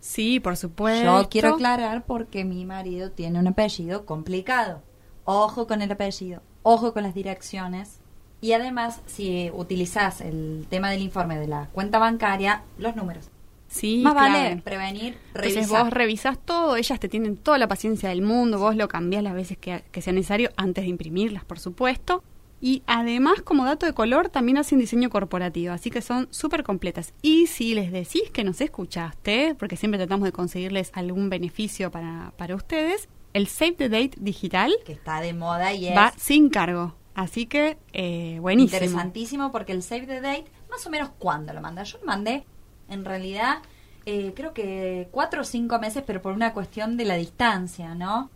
Sí, 0.00 0.40
por 0.40 0.56
supuesto. 0.56 1.22
Yo 1.22 1.28
quiero 1.28 1.54
aclarar 1.54 2.04
porque 2.06 2.44
mi 2.44 2.64
marido 2.64 3.10
tiene 3.10 3.38
un 3.38 3.46
apellido 3.48 4.06
complicado. 4.06 4.82
Ojo 5.24 5.66
con 5.66 5.82
el 5.82 5.92
apellido, 5.92 6.42
ojo 6.62 6.92
con 6.94 7.02
las 7.02 7.14
direcciones. 7.14 7.98
Y 8.42 8.52
además, 8.52 9.02
si 9.06 9.50
utilizás 9.54 10.22
el 10.22 10.66
tema 10.70 10.90
del 10.90 11.02
informe 11.02 11.38
de 11.38 11.46
la 11.46 11.66
cuenta 11.72 11.98
bancaria, 11.98 12.62
los 12.78 12.96
números. 12.96 13.28
Sí, 13.70 14.00
Más 14.02 14.14
claro. 14.14 14.32
vale 14.34 14.56
prevenir, 14.62 15.16
Entonces 15.28 15.54
revisar. 15.54 15.84
vos 15.84 15.92
revisás 15.92 16.38
todo, 16.44 16.74
ellas 16.76 16.98
te 16.98 17.08
tienen 17.08 17.36
toda 17.36 17.56
la 17.56 17.68
paciencia 17.68 18.08
del 18.08 18.20
mundo, 18.20 18.58
vos 18.58 18.74
lo 18.74 18.88
cambiás 18.88 19.22
las 19.22 19.32
veces 19.32 19.56
que, 19.58 19.84
que 19.92 20.02
sea 20.02 20.12
necesario 20.12 20.50
antes 20.56 20.82
de 20.82 20.90
imprimirlas, 20.90 21.44
por 21.44 21.60
supuesto. 21.60 22.24
Y 22.60 22.82
además, 22.86 23.40
como 23.42 23.64
dato 23.64 23.86
de 23.86 23.94
color, 23.94 24.28
también 24.28 24.58
hacen 24.58 24.78
diseño 24.80 25.08
corporativo, 25.08 25.72
así 25.72 25.88
que 25.90 26.02
son 26.02 26.26
súper 26.30 26.64
completas. 26.64 27.14
Y 27.22 27.46
si 27.46 27.74
les 27.74 27.90
decís 27.92 28.30
que 28.32 28.42
nos 28.44 28.60
escuchaste, 28.60 29.54
porque 29.58 29.76
siempre 29.76 29.98
tratamos 29.98 30.24
de 30.26 30.32
conseguirles 30.32 30.90
algún 30.92 31.30
beneficio 31.30 31.90
para, 31.92 32.32
para 32.36 32.56
ustedes, 32.56 33.08
el 33.34 33.46
Save 33.46 33.72
the 33.74 33.88
Date 33.88 34.10
digital 34.18 34.72
que 34.84 34.92
está 34.92 35.20
de 35.20 35.32
moda 35.32 35.72
y 35.72 35.86
es 35.86 35.96
va 35.96 36.12
sin 36.18 36.50
cargo. 36.50 36.96
Así 37.14 37.46
que, 37.46 37.78
eh, 37.92 38.38
buenísimo. 38.40 38.76
interesantísimo 38.76 39.52
porque 39.52 39.72
el 39.72 39.82
save 39.82 40.06
the 40.06 40.20
date, 40.20 40.44
más 40.70 40.84
o 40.86 40.90
menos 40.90 41.10
cuándo 41.18 41.52
lo 41.52 41.60
manda. 41.60 41.82
Yo 41.84 41.98
lo 41.98 42.04
mandé, 42.06 42.44
en 42.90 43.04
realidad, 43.04 43.58
eh, 44.06 44.32
creo 44.36 44.52
que 44.52 45.08
cuatro 45.10 45.42
o 45.42 45.44
cinco 45.44 45.78
meses, 45.78 46.02
pero 46.06 46.20
por 46.22 46.32
una 46.32 46.52
cuestión 46.52 46.96
de 46.96 47.04
la 47.06 47.14
distancia, 47.16 47.94
¿no? 47.94 48.30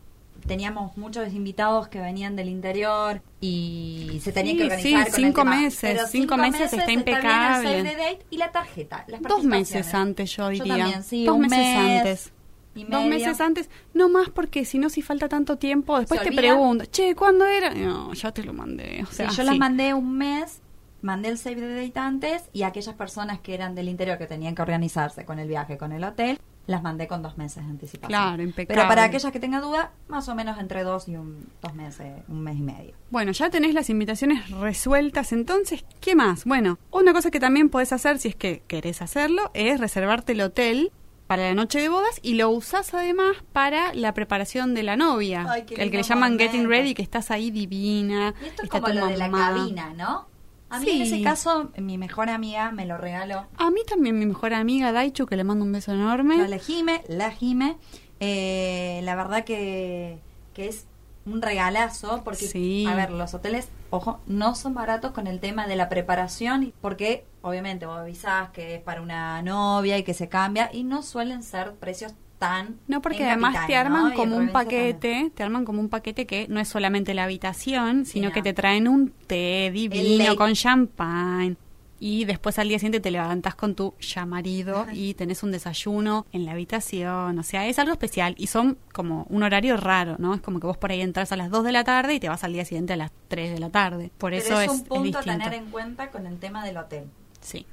Teníamos 0.47 0.97
muchos 0.99 1.33
invitados 1.33 1.88
que 1.88 2.00
venían 2.00 2.37
del 2.37 2.49
interior 2.49 3.23
y 3.40 4.21
se 4.23 4.31
tenía 4.33 4.52
Sí, 4.52 4.59
que 4.59 4.64
organizar 4.64 4.83
sí, 5.07 5.11
con 5.12 5.21
el 5.21 5.26
cinco 5.29 5.40
tema. 5.43 5.57
meses, 5.61 5.81
Pero 5.95 6.07
cinco 6.07 6.37
meses 6.37 6.73
está 6.73 6.93
impecable. 6.93 7.83
date 7.83 8.19
y 8.31 8.37
la 8.37 8.52
tarjeta, 8.52 9.05
las 9.09 9.23
Dos 9.23 9.45
meses 9.45 9.95
antes, 9.95 10.37
yo 10.37 10.49
diría. 10.50 10.76
también, 10.76 11.02
sí, 11.02 11.25
Dos 11.25 11.37
un 11.37 11.40
meses 11.43 11.59
mes 11.59 11.76
antes. 11.99 12.33
y 12.75 12.85
Dos 12.85 13.05
meses 13.07 13.40
antes, 13.40 13.71
no 13.95 14.09
más 14.11 14.29
porque 14.29 14.64
si 14.67 14.79
no, 14.79 14.90
si 14.90 15.00
falta 15.00 15.29
tanto 15.29 15.57
tiempo, 15.57 15.99
después 15.99 16.21
¿Se 16.21 16.29
te 16.29 16.37
pregunto, 16.37 16.85
che, 16.87 17.14
¿cuándo 17.14 17.47
era? 17.47 17.73
No, 17.73 18.12
ya 18.12 18.33
te 18.33 18.43
lo 18.45 18.52
mandé. 18.52 19.02
O 19.05 19.07
Sí, 19.07 19.14
sea, 19.14 19.29
yo 19.29 19.33
sí. 19.35 19.45
las 19.45 19.57
mandé 19.57 19.95
un 19.95 20.12
mes, 20.19 20.61
mandé 21.05 21.29
el 21.29 21.39
save 21.39 21.57
the 21.57 21.75
date 21.75 21.99
antes 21.99 22.49
y 22.53 22.63
aquellas 22.63 22.95
personas 22.95 23.39
que 23.41 23.55
eran 23.55 23.75
del 23.75 23.89
interior 23.89 24.17
que 24.17 24.27
tenían 24.27 24.55
que 24.55 24.63
organizarse 24.63 25.25
con 25.27 25.39
el 25.39 25.47
viaje, 25.47 25.77
con 25.77 25.93
el 25.93 26.03
hotel, 26.03 26.41
las 26.67 26.83
mandé 26.83 27.07
con 27.07 27.23
dos 27.23 27.37
meses 27.37 27.63
de 27.63 27.71
anticipación. 27.71 28.09
Claro, 28.09 28.43
impecable. 28.43 28.75
Pero 28.75 28.89
para 28.89 29.05
aquellas 29.05 29.31
que 29.31 29.39
tengan 29.39 29.61
duda, 29.61 29.93
más 30.09 30.31
o 30.31 30.35
menos 30.35 30.59
entre 30.59 30.83
dos 30.83 31.07
y 31.07 31.17
un, 31.17 31.47
dos 31.61 31.75
meses, 31.75 32.23
un 32.29 32.41
mes 32.41 32.57
y 32.57 32.63
medio. 32.63 32.95
Bueno, 33.11 33.33
ya 33.33 33.51
tenés 33.51 33.75
las 33.75 33.91
invitaciones 33.91 34.49
resueltas, 34.51 35.33
entonces, 35.33 35.85
¿qué 36.01 36.17
más? 36.17 36.47
Bueno, 36.47 36.79
una 36.91 37.13
cosa 37.13 37.31
que 37.31 37.39
también 37.39 37.69
podés 37.69 37.93
hacer, 37.93 38.19
si 38.19 38.29
es 38.29 38.37
que 38.37 38.63
querés 38.67 39.03
hacerlo, 39.03 39.51
es 39.53 39.79
reservarte 39.81 40.33
el 40.33 40.41
hotel 40.41 40.91
para 41.27 41.43
la 41.43 41.55
noche 41.55 41.81
de 41.81 41.91
bodas 41.91 42.19
y 42.23 42.35
lo 42.35 42.49
usás 42.49 42.95
además 42.95 43.37
para 43.53 43.93
la 43.93 44.15
preparación 44.15 44.73
de 44.73 44.85
la 44.85 44.97
novia. 44.97 45.47
Ay, 45.51 45.67
el 45.77 45.91
que 45.91 45.99
le 45.99 46.03
llaman 46.03 46.33
momento. 46.33 46.53
Getting 46.53 46.69
Ready, 46.69 46.95
que 46.95 47.03
estás 47.03 47.31
ahí 47.31 47.51
divina. 47.51 48.35
Y 48.41 48.47
esto 48.47 48.63
es 48.63 48.65
está 48.65 48.81
como 48.81 48.95
lo 48.95 49.07
de 49.07 49.19
la 49.19 49.31
cabina, 49.31 49.93
¿no? 49.95 50.34
A 50.71 50.80
mí 50.80 50.87
Sí. 50.87 50.97
en 50.97 51.02
ese 51.02 51.23
caso, 51.23 51.71
mi 51.78 51.99
mejor 51.99 52.30
amiga 52.30 52.71
me 52.73 52.85
lo 52.87 52.99
regaló. 52.99 53.47
A 53.59 53.71
mí 53.71 53.80
también 53.88 54.18
mi 54.18 54.26
mejor 54.26 54.54
amiga 54.54 54.90
Daichu, 54.92 55.26
que 55.26 55.37
le 55.37 55.44
mando 55.44 55.64
un 55.64 55.73
beso 55.73 55.92
enorme. 55.92 56.49
La 56.49 56.59
Jime, 56.59 57.02
la 57.09 57.30
Jime. 57.30 57.76
Eh, 58.21 59.00
la 59.04 59.14
verdad 59.16 59.44
que, 59.44 60.18
que 60.54 60.68
es 60.68 60.87
un 61.26 61.42
regalazo 61.42 62.23
porque, 62.25 62.47
Sí. 62.47 62.87
a 62.88 62.94
ver, 62.94 63.11
los 63.11 63.35
hoteles, 63.35 63.68
ojo, 63.90 64.21
no 64.26 64.54
son 64.54 64.75
baratos 64.75 65.12
con 65.12 65.26
el 65.26 65.40
tema 65.40 65.66
de 65.66 65.76
la 65.76 65.88
preparación 65.88 66.73
porque 66.80 67.25
obviamente 67.42 67.87
vos 67.87 67.99
avisás 67.99 68.50
que 68.50 68.75
es 68.76 68.83
para 68.83 69.00
una 69.02 69.40
novia 69.42 69.97
y 69.99 70.02
que 70.02 70.14
se 70.14 70.28
cambia 70.28 70.71
y 70.73 70.85
no 70.85 71.02
suelen 71.02 71.42
ser 71.42 71.73
precios 71.75 72.12
tan 72.38 72.76
No, 72.88 73.00
porque 73.03 73.25
además 73.25 73.55
Capital, 73.55 73.67
te 73.67 73.76
arman 73.76 74.12
como 74.14 74.37
un 74.37 74.47
también. 74.47 74.53
paquete, 74.53 75.33
te 75.35 75.43
arman 75.43 75.64
como 75.64 75.81
un 75.81 75.88
paquete 75.88 76.26
que 76.26 76.47
no 76.49 76.61
es 76.61 76.69
solamente 76.69 77.14
la 77.14 77.25
habitación, 77.25 78.07
sino 78.07 78.29
no. 78.29 78.35
que 78.35 78.43
te 78.43 78.53
traen 78.53 78.88
un 78.88 79.11
té 79.26 79.71
divino 79.73 80.37
con 80.37 80.55
champán. 80.55 81.57
Y 82.00 82.26
después 82.26 82.59
al 82.59 82.69
día 82.69 82.79
siguiente 82.79 83.00
te 83.00 83.11
levantas 83.11 83.55
con 83.55 83.75
tu 83.75 83.95
ya 83.99 84.26
marido 84.26 84.85
y 84.93 85.14
tenés 85.14 85.43
un 85.43 85.53
desayuno 85.53 86.26
en 86.33 86.45
la 86.45 86.53
habitación. 86.53 87.38
O 87.38 87.43
sea, 87.43 87.67
es 87.67 87.79
algo 87.79 87.93
especial 87.93 88.35
y 88.37 88.49
son 88.49 88.76
como 88.93 89.26
un 89.31 89.43
horario 89.43 89.79
raro, 89.79 90.17
¿no? 90.19 90.35
Es 90.35 90.43
como 90.43 90.61
que 90.61 90.67
vos 90.67 90.76
por 90.76 90.91
ahí 90.91 91.00
entras 91.00 91.33
a 91.33 91.37
las 91.37 91.50
2 91.50 91.64
de 91.64 91.73
la 91.73 91.83
tarde 91.85 92.14
y 92.14 92.21
te 92.21 92.29
vas 92.29 92.45
al 92.45 92.53
día 92.53 92.64
siguiente 92.67 92.93
a 92.93 92.97
las 92.97 93.11
3 93.29 93.55
de 93.55 93.59
la 93.59 93.71
tarde. 93.71 94.11
Por 94.19 94.33
Pero 94.33 94.43
eso 94.43 94.61
es, 94.61 94.69
un 94.69 94.76
es 94.76 94.83
punto 94.83 95.19
a 95.19 95.23
tener 95.23 95.55
en 95.55 95.71
cuenta 95.71 96.11
con 96.11 96.26
el 96.26 96.38
tema 96.38 96.62
del 96.64 96.76
hotel. 96.76 97.05
Sí. 97.41 97.64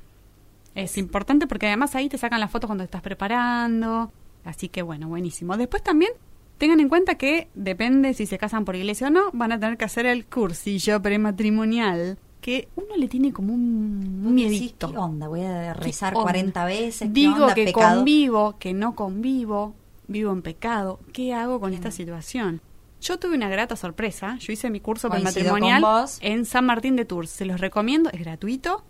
Es 0.76 0.98
importante 0.98 1.46
porque 1.48 1.68
además 1.68 1.96
ahí 1.96 2.08
te 2.08 2.18
sacan 2.18 2.40
las 2.40 2.52
fotos 2.52 2.68
cuando 2.68 2.84
te 2.84 2.86
estás 2.86 3.02
preparando. 3.02 4.14
Así 4.44 4.70
que 4.70 4.82
bueno, 4.82 5.08
buenísimo. 5.08 5.58
Después 5.58 5.84
también 5.84 6.12
tengan 6.58 6.80
en 6.80 6.90
cuenta 6.90 7.16
que 7.16 7.48
depende 7.54 8.14
si 8.14 8.26
se 8.26 8.38
casan 8.38 8.66
por 8.66 8.76
iglesia 8.76 9.08
o 9.08 9.10
no, 9.10 9.32
van 9.34 9.52
a 9.52 9.60
tener 9.60 9.78
que 9.78 9.86
hacer 9.86 10.06
el 10.06 10.26
cursillo 10.26 11.02
prematrimonial. 11.02 12.18
Que 12.42 12.70
uno 12.76 12.96
le 12.98 13.08
tiene 13.08 13.32
como 13.32 13.54
un 13.54 14.34
miedito. 14.34 14.90
¿Qué 14.92 14.98
onda? 14.98 15.28
Voy 15.28 15.42
a 15.42 15.74
¿Qué 15.74 15.84
rezar 15.86 16.16
onda? 16.16 16.24
40 16.24 16.66
veces. 16.66 17.08
¿qué 17.08 17.14
Digo 17.14 17.34
onda? 17.44 17.54
que 17.54 17.66
Pecado. 17.66 17.98
convivo, 17.98 18.56
que 18.58 18.74
no 18.74 18.96
convivo, 18.96 19.76
vivo 20.08 20.32
en 20.32 20.42
pecado. 20.42 21.00
¿Qué 21.14 21.36
hago 21.36 21.60
con 21.60 21.74
esta 21.74 21.92
situación? 21.92 22.62
Yo 23.00 23.20
tuve 23.20 23.36
una 23.36 23.48
grata 23.48 23.76
sorpresa. 23.76 24.38
Yo 24.40 24.54
hice 24.54 24.72
mi 24.72 24.80
curso 24.80 25.08
Coincido 25.10 25.34
prematrimonial 25.34 25.84
en 26.22 26.46
San 26.46 26.66
Martín 26.66 26.96
de 26.96 27.06
Tours. 27.06 27.30
Se 27.30 27.46
los 27.46 27.60
recomiendo, 27.62 28.10
es 28.12 28.20
gratuito. 28.22 28.84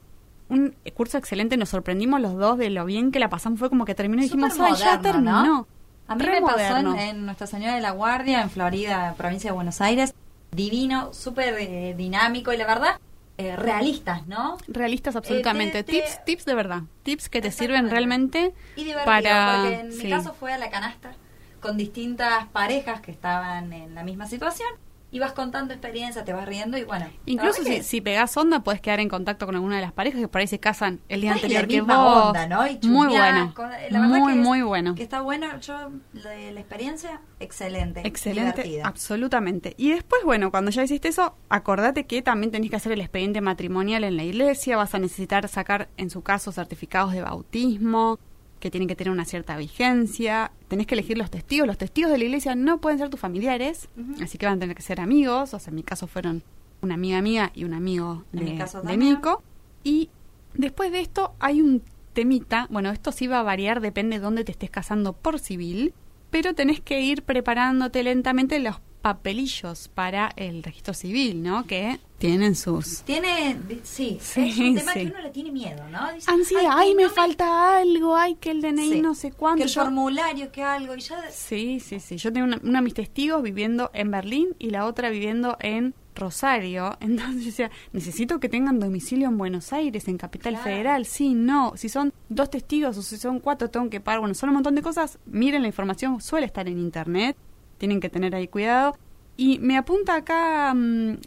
Un 0.51 0.75
curso 0.93 1.17
excelente, 1.17 1.57
nos 1.57 1.69
sorprendimos 1.69 2.19
los 2.21 2.35
dos 2.35 2.57
de 2.57 2.69
lo 2.69 2.85
bien 2.85 3.11
que 3.11 3.19
la 3.19 3.29
pasamos. 3.29 3.59
Fue 3.59 3.69
como 3.69 3.85
que 3.85 3.95
terminó 3.95 4.21
y 4.21 4.25
dijimos, 4.25 4.53
¡ay, 4.59 4.73
ya 4.75 4.97
moderno, 4.97 5.01
terminó! 5.01 5.43
¿no? 5.45 5.67
A 6.07 6.15
mí 6.15 6.23
Re 6.25 6.41
me 6.41 6.41
pasó 6.41 6.59
en, 6.77 6.85
moderno. 6.85 6.95
en 6.99 7.25
Nuestra 7.25 7.47
Señora 7.47 7.73
de 7.75 7.81
la 7.81 7.91
Guardia, 7.91 8.41
en 8.41 8.49
Florida, 8.49 9.13
provincia 9.17 9.49
de 9.51 9.55
Buenos 9.55 9.79
Aires. 9.81 10.13
Divino, 10.51 11.13
súper 11.13 11.55
eh, 11.59 11.93
dinámico 11.97 12.51
y 12.51 12.57
la 12.57 12.67
verdad, 12.67 12.99
eh, 13.37 13.55
realistas, 13.55 14.27
¿no? 14.27 14.57
Realistas 14.67 15.15
absolutamente. 15.15 15.79
Eh, 15.79 15.83
te- 15.83 15.93
tips, 15.93 16.17
te- 16.17 16.21
tips 16.25 16.45
de 16.45 16.53
verdad. 16.55 16.81
Tips 17.03 17.29
que 17.29 17.41
te 17.41 17.51
sirven 17.51 17.89
realmente 17.89 18.53
Y 18.75 18.83
divertido, 18.83 19.05
para... 19.05 19.59
porque 19.61 19.79
en 19.79 19.93
sí. 19.93 20.03
mi 20.03 20.09
caso 20.09 20.33
fue 20.33 20.51
a 20.51 20.57
la 20.57 20.69
canasta 20.69 21.13
con 21.61 21.77
distintas 21.77 22.47
parejas 22.47 22.99
que 22.99 23.11
estaban 23.11 23.71
en 23.71 23.95
la 23.95 24.03
misma 24.03 24.25
situación. 24.27 24.67
Ibas 25.13 25.33
contando 25.33 25.73
experiencias, 25.73 26.23
te 26.23 26.31
vas 26.31 26.45
riendo 26.47 26.77
y 26.77 26.83
bueno. 26.85 27.05
Incluso 27.25 27.63
si, 27.63 27.83
si 27.83 27.99
pegás 27.99 28.35
onda, 28.37 28.61
puedes 28.63 28.79
quedar 28.79 29.01
en 29.01 29.09
contacto 29.09 29.45
con 29.45 29.55
alguna 29.55 29.75
de 29.75 29.81
las 29.81 29.91
parejas 29.91 30.21
que 30.21 30.27
por 30.29 30.39
ahí 30.39 30.47
se 30.47 30.59
casan 30.59 31.01
el 31.09 31.19
día 31.21 31.33
anterior 31.33 31.63
la 31.63 31.67
que 31.67 31.77
misma 31.77 32.03
vos. 32.03 32.25
onda, 32.27 32.47
¿no? 32.47 32.65
Y 32.67 32.79
muy 32.87 33.07
bueno. 33.07 33.53
con- 33.53 33.69
la 33.69 33.77
verdad 33.99 34.07
muy, 34.07 34.31
que 34.33 34.39
es- 34.39 34.45
muy 34.45 34.61
bueno. 34.61 34.95
Que 34.95 35.03
está 35.03 35.19
bueno, 35.21 35.59
yo, 35.59 35.73
la, 36.13 36.35
la 36.51 36.59
experiencia, 36.61 37.19
excelente. 37.41 38.01
Excelente, 38.07 38.61
divertida. 38.63 38.87
absolutamente. 38.87 39.73
Y 39.77 39.89
después, 39.91 40.21
bueno, 40.23 40.49
cuando 40.49 40.71
ya 40.71 40.83
hiciste 40.83 41.09
eso, 41.09 41.35
acordate 41.49 42.05
que 42.05 42.21
también 42.21 42.51
tenés 42.51 42.69
que 42.69 42.77
hacer 42.77 42.93
el 42.93 43.01
expediente 43.01 43.41
matrimonial 43.41 44.05
en 44.05 44.15
la 44.15 44.23
iglesia, 44.23 44.77
vas 44.77 44.95
a 44.95 44.99
necesitar 44.99 45.45
sacar, 45.49 45.89
en 45.97 46.09
su 46.09 46.21
caso, 46.21 46.53
certificados 46.53 47.11
de 47.11 47.21
bautismo, 47.21 48.17
que 48.61 48.71
tienen 48.71 48.87
que 48.87 48.95
tener 48.95 49.11
una 49.11 49.25
cierta 49.25 49.57
vigencia, 49.57 50.51
tenés 50.69 50.87
que 50.87 50.95
elegir 50.95 51.17
los 51.17 51.29
testigos, 51.29 51.67
los 51.67 51.77
testigos 51.77 52.11
de 52.11 52.17
la 52.17 52.23
iglesia 52.23 52.55
no 52.55 52.79
pueden 52.79 52.99
ser 52.99 53.09
tus 53.09 53.19
familiares, 53.19 53.89
así 54.21 54.37
que 54.37 54.45
van 54.45 54.55
a 54.55 54.59
tener 54.59 54.75
que 54.75 54.81
ser 54.81 55.01
amigos, 55.01 55.53
o 55.53 55.59
sea, 55.59 55.71
en 55.71 55.75
mi 55.75 55.83
caso 55.83 56.07
fueron 56.07 56.43
una 56.81 56.93
amiga 56.93 57.21
mía 57.21 57.51
y 57.53 57.65
un 57.65 57.73
amigo 57.73 58.23
de, 58.31 58.41
mi 58.41 58.57
caso 58.57 58.81
de. 58.81 58.95
Nico. 58.95 59.43
Y 59.83 60.09
después 60.53 60.91
de 60.91 61.01
esto 61.01 61.33
hay 61.39 61.61
un 61.61 61.83
temita, 62.13 62.67
bueno, 62.69 62.91
esto 62.91 63.11
sí 63.11 63.27
va 63.27 63.39
a 63.39 63.43
variar, 63.43 63.81
depende 63.81 64.17
de 64.17 64.23
dónde 64.23 64.43
te 64.43 64.51
estés 64.51 64.69
casando 64.69 65.13
por 65.13 65.39
civil, 65.39 65.93
pero 66.29 66.53
tenés 66.53 66.79
que 66.79 67.01
ir 67.01 67.23
preparándote 67.23 68.03
lentamente 68.03 68.59
los 68.59 68.79
papelillos 69.01 69.87
para 69.89 70.31
el 70.35 70.63
registro 70.63 70.93
civil, 70.93 71.41
¿no? 71.43 71.65
Que 71.65 71.99
tienen 72.17 72.55
sus 72.55 73.01
Tiene, 73.01 73.57
sí, 73.83 74.17
Sí, 74.21 74.49
es 74.49 74.57
un 74.59 74.75
tema 74.75 74.93
sí. 74.93 74.99
que 74.99 75.05
uno 75.07 75.21
le 75.21 75.29
tiene 75.31 75.51
miedo, 75.51 75.83
¿no? 75.89 76.13
Dice, 76.13 76.29
ansiedad, 76.31 76.71
"Ay, 76.75 76.89
ay, 76.89 76.95
me 76.95 77.03
no 77.03 77.09
falta 77.09 77.77
algo, 77.79 78.15
ay, 78.15 78.35
que 78.35 78.51
el 78.51 78.61
DNI 78.61 78.89
Sí. 78.91 79.01
no 79.01 79.15
sé 79.15 79.31
cuánto. 79.31 79.57
Que 79.57 79.63
el 79.63 79.69
Yo- 79.69 79.81
formulario, 79.81 80.51
que 80.51 80.63
algo, 80.63 80.95
y 80.95 81.01
ya... 81.01 81.17
Sí, 81.31 81.79
sí, 81.79 81.99
sí. 81.99 82.17
Yo 82.17 82.31
tengo 82.31 82.45
una, 82.47 82.59
una 82.63 82.79
de 82.79 82.83
mis 82.85 82.93
testigos 82.93 83.41
viviendo 83.41 83.89
en 83.93 84.11
Berlín 84.11 84.49
y 84.59 84.69
la 84.69 84.85
otra 84.85 85.09
viviendo 85.09 85.57
en 85.59 85.95
Rosario. 86.13 86.95
Entonces 86.99 87.39
yo 87.39 87.45
decía, 87.45 87.71
necesito 87.93 88.39
que 88.39 88.49
tengan 88.49 88.79
domicilio 88.79 89.27
en 89.29 89.37
Buenos 89.37 89.73
Aires, 89.73 90.07
en 90.07 90.17
Capital 90.17 90.53
Claro. 90.53 90.63
Federal. 90.69 91.05
Sí, 91.05 91.33
no. 91.33 91.73
Si 91.75 91.89
son 91.89 92.13
dos 92.29 92.49
testigos 92.51 92.97
o 92.97 93.01
si 93.01 93.17
son 93.17 93.39
cuatro, 93.39 93.69
tengo 93.71 93.89
que 93.89 93.99
pagar. 93.99 94.19
Bueno, 94.19 94.35
son 94.35 94.49
un 94.49 94.55
montón 94.55 94.75
de 94.75 94.81
cosas. 94.83 95.17
Miren, 95.25 95.61
la 95.63 95.69
información 95.69 96.21
suele 96.21 96.45
estar 96.45 96.67
en 96.67 96.77
Internet. 96.77 97.35
Tienen 97.81 97.99
que 97.99 98.09
tener 98.09 98.35
ahí 98.35 98.47
cuidado. 98.47 98.95
Y 99.37 99.57
me 99.57 99.75
apunta 99.75 100.13
acá, 100.13 100.71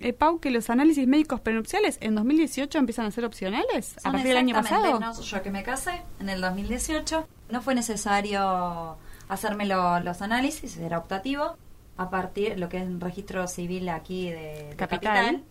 eh, 0.01 0.13
Pau, 0.13 0.39
que 0.39 0.53
los 0.53 0.71
análisis 0.71 1.05
médicos 1.09 1.41
prenupciales 1.41 1.99
en 2.01 2.15
2018 2.15 2.79
empiezan 2.79 3.07
a 3.07 3.11
ser 3.11 3.25
opcionales. 3.25 3.97
a 4.05 4.13
partir 4.13 4.29
del 4.29 4.37
año 4.37 4.55
pasado. 4.55 5.01
no, 5.01 5.21
yo 5.21 5.43
que 5.43 5.51
me 5.51 5.65
casé 5.65 6.01
en 6.21 6.29
el 6.29 6.41
2018, 6.41 7.27
no 7.51 7.61
fue 7.61 7.75
necesario 7.75 8.97
hacerme 9.29 9.67
lo- 9.67 9.99
los 9.99 10.23
análisis, 10.23 10.77
era 10.77 10.99
optativo, 10.99 11.57
a 11.97 12.09
partir 12.11 12.57
lo 12.57 12.69
que 12.69 12.77
es 12.77 12.85
el 12.85 13.01
registro 13.01 13.49
civil 13.49 13.89
aquí 13.89 14.31
de, 14.31 14.69
de 14.71 14.77
Capital. 14.77 15.15
capital. 15.17 15.43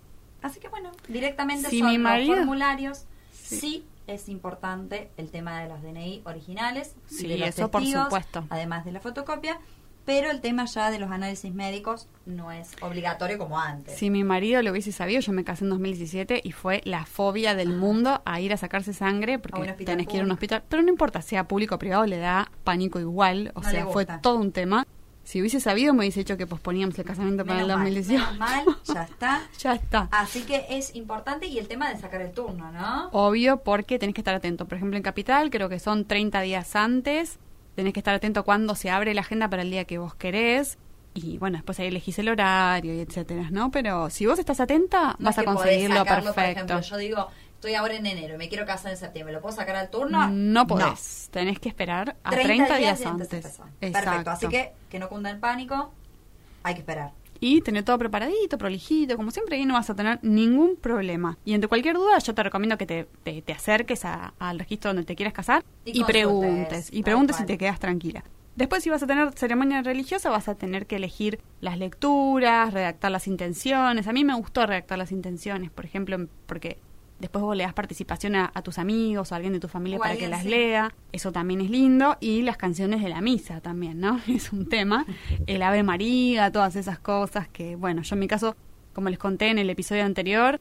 Así 0.41 0.62
que 0.62 0.69
bueno, 0.69 0.91
directamente 1.10 1.69
Sí, 1.69 1.79
son 1.79 2.01
los 2.01 2.25
formularios. 2.27 3.05
Sí. 3.33 3.57
Sí. 3.60 3.86
es 4.07 4.27
importante 4.29 5.10
el 5.17 5.31
tema 5.31 5.62
de 5.62 5.69
los 5.69 5.81
DNI 5.81 6.22
originales, 6.25 6.95
y 7.10 7.13
Sí, 7.15 7.27
de 7.27 7.38
los 7.38 7.50
eso 7.50 7.72
por 7.72 7.86
supuesto. 7.86 8.45
además 8.50 8.83
de 8.86 8.91
la 8.91 9.00
fotocopia, 9.00 9.60
pero 10.05 10.31
el 10.31 10.41
tema 10.41 10.65
ya 10.65 10.91
de 10.91 11.00
los 11.00 11.12
análisis 11.12 11.53
médicos 11.53 12.07
no 12.25 12.51
es 12.51 12.72
obligatorio 12.81 13.38
como 13.38 13.60
antes. 13.60 13.98
Si 13.98 14.10
mi 14.10 14.24
marido 14.24 14.62
lo 14.62 14.72
hubiese 14.72 14.91
sabido, 14.91 15.22
yo 15.22 15.31
me 15.33 15.43
casé 15.43 15.63
en 15.63 15.69
2017 15.72 16.41
y 16.43 16.51
fue 16.51 16.81
la 16.86 17.05
fobia 17.05 17.55
del 17.55 17.69
mundo 17.69 18.22
a 18.25 18.39
ir 18.41 18.53
a 18.53 18.57
sacarse 18.57 18.93
sangre 18.93 19.39
porque 19.39 19.74
tenés 19.86 20.07
que 20.07 20.15
ir 20.17 20.22
a 20.22 20.25
un 20.25 20.31
hospital. 20.31 20.63
Pero 20.67 20.83
no 20.83 20.89
importa, 20.89 21.22
sea 21.22 21.48
público 21.48 21.75
o 21.75 21.79
privado, 21.79 22.05
le 22.05 22.17
da 22.17 22.51
pánico 22.63 23.00
igual. 23.00 23.51
O 23.55 23.62
No 23.62 23.69
sea, 23.69 23.88
fue 23.88 24.05
todo 24.05 24.38
un 24.38 24.51
tema. 24.51 24.86
Si 25.25 25.39
hubiese 25.39 25.62
sabido, 25.62 25.93
me 25.93 26.00
hubiese 26.00 26.19
dicho 26.19 26.36
que 26.36 26.45
posponíamos 26.45 27.00
el 27.00 27.05
casamiento 27.05 27.45
para 27.45 27.62
el 27.62 27.67
Menos 27.67 27.79
mal, 27.79 27.93
2018. 27.93 28.31
menos 28.33 28.39
mal, 28.39 28.65
ya 28.83 29.03
está. 29.03 29.41
ya 29.57 29.74
está. 29.74 30.10
Así 30.12 30.41
que 30.41 30.65
es 30.69 30.95
importante 30.95 31.48
y 31.48 31.60
el 31.60 31.69
tema 31.69 31.89
de 31.89 31.98
sacar 31.98 32.19
el 32.22 32.31
turno, 32.33 32.74
¿no? 32.74 33.07
Obvio, 33.13 33.63
porque 33.63 33.98
tenés 34.00 34.15
que 34.15 34.19
estar 34.22 34.36
atento. 34.36 34.65
Por 34.67 34.75
ejemplo, 34.75 34.98
en 34.98 35.03
Capital, 35.03 35.50
creo 35.50 35.69
que 35.69 35.79
son 35.79 36.03
30 36.03 36.41
días 36.41 36.75
antes. 36.75 37.39
Tenés 37.75 37.93
que 37.93 37.99
estar 37.99 38.13
atento 38.13 38.43
cuando 38.43 38.75
se 38.75 38.89
abre 38.89 39.13
la 39.13 39.21
agenda 39.21 39.49
para 39.49 39.63
el 39.63 39.71
día 39.71 39.85
que 39.85 39.97
vos 39.97 40.15
querés. 40.15 40.77
Y 41.15 41.37
bueno, 41.37 41.57
después 41.57 41.79
ahí 41.79 41.87
elegís 41.87 42.17
el 42.19 42.29
horario 42.29 42.93
y 42.93 42.99
etcétera, 42.99 43.49
¿no? 43.51 43.69
Pero 43.71 44.09
si 44.09 44.25
vos 44.25 44.39
estás 44.39 44.59
atenta, 44.59 45.15
No 45.19 45.25
vas 45.25 45.37
a 45.37 45.43
conseguirlo 45.43 45.97
sacarlo, 45.97 46.33
perfecto. 46.33 46.65
Por 46.65 46.71
ejemplo, 46.71 46.81
yo 46.81 46.97
digo, 46.97 47.27
estoy 47.55 47.75
ahora 47.75 47.95
en 47.95 48.05
enero 48.05 48.35
y 48.35 48.37
me 48.37 48.49
quiero 48.49 48.65
casar 48.65 48.91
en 48.91 48.97
septiembre, 48.97 49.33
¿lo 49.33 49.41
puedo 49.41 49.55
sacar 49.55 49.75
al 49.75 49.89
turno? 49.89 50.27
No 50.29 50.65
podés. 50.65 51.29
Tenés 51.31 51.59
que 51.59 51.69
esperar 51.69 52.15
a 52.23 52.31
30, 52.31 52.77
días, 52.77 52.99
de 52.99 53.05
antes. 53.05 53.59
Perfecto, 53.79 54.31
así 54.31 54.47
que 54.47 54.73
que 54.89 54.99
no 54.99 55.07
cunda 55.07 55.29
el 55.29 55.37
pánico, 55.37 55.91
hay 56.63 56.73
que 56.73 56.79
esperar. 56.79 57.11
Y 57.43 57.62
tener 57.62 57.83
todo 57.83 57.97
preparadito, 57.97 58.57
prolijito, 58.57 59.17
como 59.17 59.29
siempre, 59.31 59.57
ahí 59.57 59.65
no 59.65 59.73
vas 59.73 59.89
a 59.89 59.95
tener 59.95 60.19
ningún 60.21 60.77
problema. 60.77 61.38
Y 61.43 61.53
ante 61.53 61.67
cualquier 61.67 61.95
duda, 61.95 62.17
yo 62.19 62.33
te 62.33 62.41
recomiendo 62.41 62.77
que 62.77 62.85
te, 62.85 63.07
te, 63.23 63.41
te 63.41 63.51
acerques 63.53 64.05
a- 64.05 64.33
al 64.39 64.59
registro 64.59 64.89
donde 64.89 65.03
te 65.03 65.15
quieras 65.15 65.33
casar 65.33 65.63
Y 65.83 66.00
y, 66.01 66.03
preguntes. 66.05 66.88
Y 66.91 67.03
preguntes 67.03 67.35
si 67.35 67.45
te 67.45 67.57
quedas 67.57 67.79
tranquila. 67.79 68.23
Después, 68.55 68.83
si 68.83 68.89
vas 68.89 69.01
a 69.03 69.07
tener 69.07 69.31
ceremonia 69.33 69.81
religiosa, 69.81 70.29
vas 70.29 70.47
a 70.47 70.55
tener 70.55 70.85
que 70.85 70.95
elegir 70.97 71.39
las 71.59 71.77
lecturas, 71.79 72.71
redactar 72.71 73.12
las 73.12 73.27
intenciones. 73.27 74.07
A 74.07 74.13
mí 74.13 74.23
me 74.23 74.35
gustó 74.35 74.65
redactar 74.65 74.97
las 74.97 75.12
intenciones, 75.12 75.71
por 75.71 75.85
ejemplo, 75.85 76.17
porque 76.45 76.77
después 77.23 77.41
vos 77.41 77.55
le 77.55 77.63
das 77.63 77.73
participación 77.73 78.35
a, 78.35 78.51
a 78.53 78.61
tus 78.61 78.77
amigos 78.77 79.31
o 79.31 79.33
a 79.33 79.37
alguien 79.37 79.53
de 79.53 79.59
tu 79.61 79.67
familia 79.69 79.97
O 79.97 80.01
para 80.01 80.15
que 80.17 80.27
las 80.27 80.43
sí. 80.43 80.49
lea. 80.49 80.93
Eso 81.13 81.31
también 81.31 81.61
es 81.61 81.69
lindo. 81.69 82.17
Y 82.19 82.41
las 82.41 82.57
canciones 82.57 83.01
de 83.01 83.07
la 83.09 83.21
misa 83.21 83.61
también, 83.61 83.99
¿no? 83.99 84.19
Es 84.27 84.51
un 84.51 84.67
tema. 84.67 85.05
El 85.47 85.63
Ave 85.63 85.83
María, 85.83 86.51
todas 86.51 86.75
esas 86.75 86.99
cosas 86.99 87.47
que, 87.47 87.75
bueno, 87.77 88.01
yo 88.01 88.15
en 88.15 88.19
mi 88.19 88.27
caso, 88.27 88.55
como 88.93 89.09
les 89.09 89.17
conté 89.17 89.47
en 89.49 89.57
el 89.57 89.69
episodio 89.69 90.03
anterior, 90.03 90.59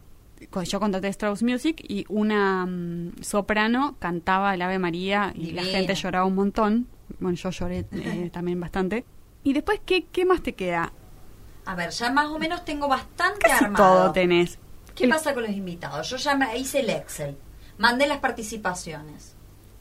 yo 0.65 0.81
contraté 0.81 1.09
Strauss 1.09 1.43
Music 1.43 1.85
y 1.87 2.05
una 2.09 2.65
mm, 2.67 3.23
soprano 3.23 3.97
cantaba 3.99 4.55
el 4.55 4.63
Ave 4.63 4.79
María 4.79 5.33
y 5.35 5.51
la 5.51 5.65
gente 5.65 5.95
lloraba 5.95 6.27
un 6.27 6.37
montón. 6.37 6.87
Bueno, 7.19 7.37
yo 7.37 7.51
lloré 7.51 7.87
eh, 7.93 8.31
también 8.33 8.61
bastante. 8.61 9.05
Y 9.45 9.53
después, 9.53 9.81
¿qué, 9.85 10.05
¿qué 10.05 10.25
más 10.25 10.43
te 10.43 10.53
queda? 10.55 10.93
A 11.65 11.75
ver, 11.75 11.91
ya 11.91 12.11
más 12.13 12.27
o 12.27 12.39
menos 12.39 12.65
tengo 12.65 12.87
bastante 12.89 13.49
Casi 13.49 13.65
armado. 13.65 13.85
todo 14.05 14.13
tenés. 14.13 14.59
¿Qué 14.95 15.09
pasa 15.09 15.35
con 15.35 15.43
los 15.43 15.53
invitados? 15.53 16.09
Yo 16.11 16.17
ya 16.17 16.35
me 16.35 16.57
hice 16.59 16.81
el 16.81 16.91
Excel, 16.91 17.37
mandé 17.79 18.07
las 18.07 18.19
participaciones. 18.19 19.35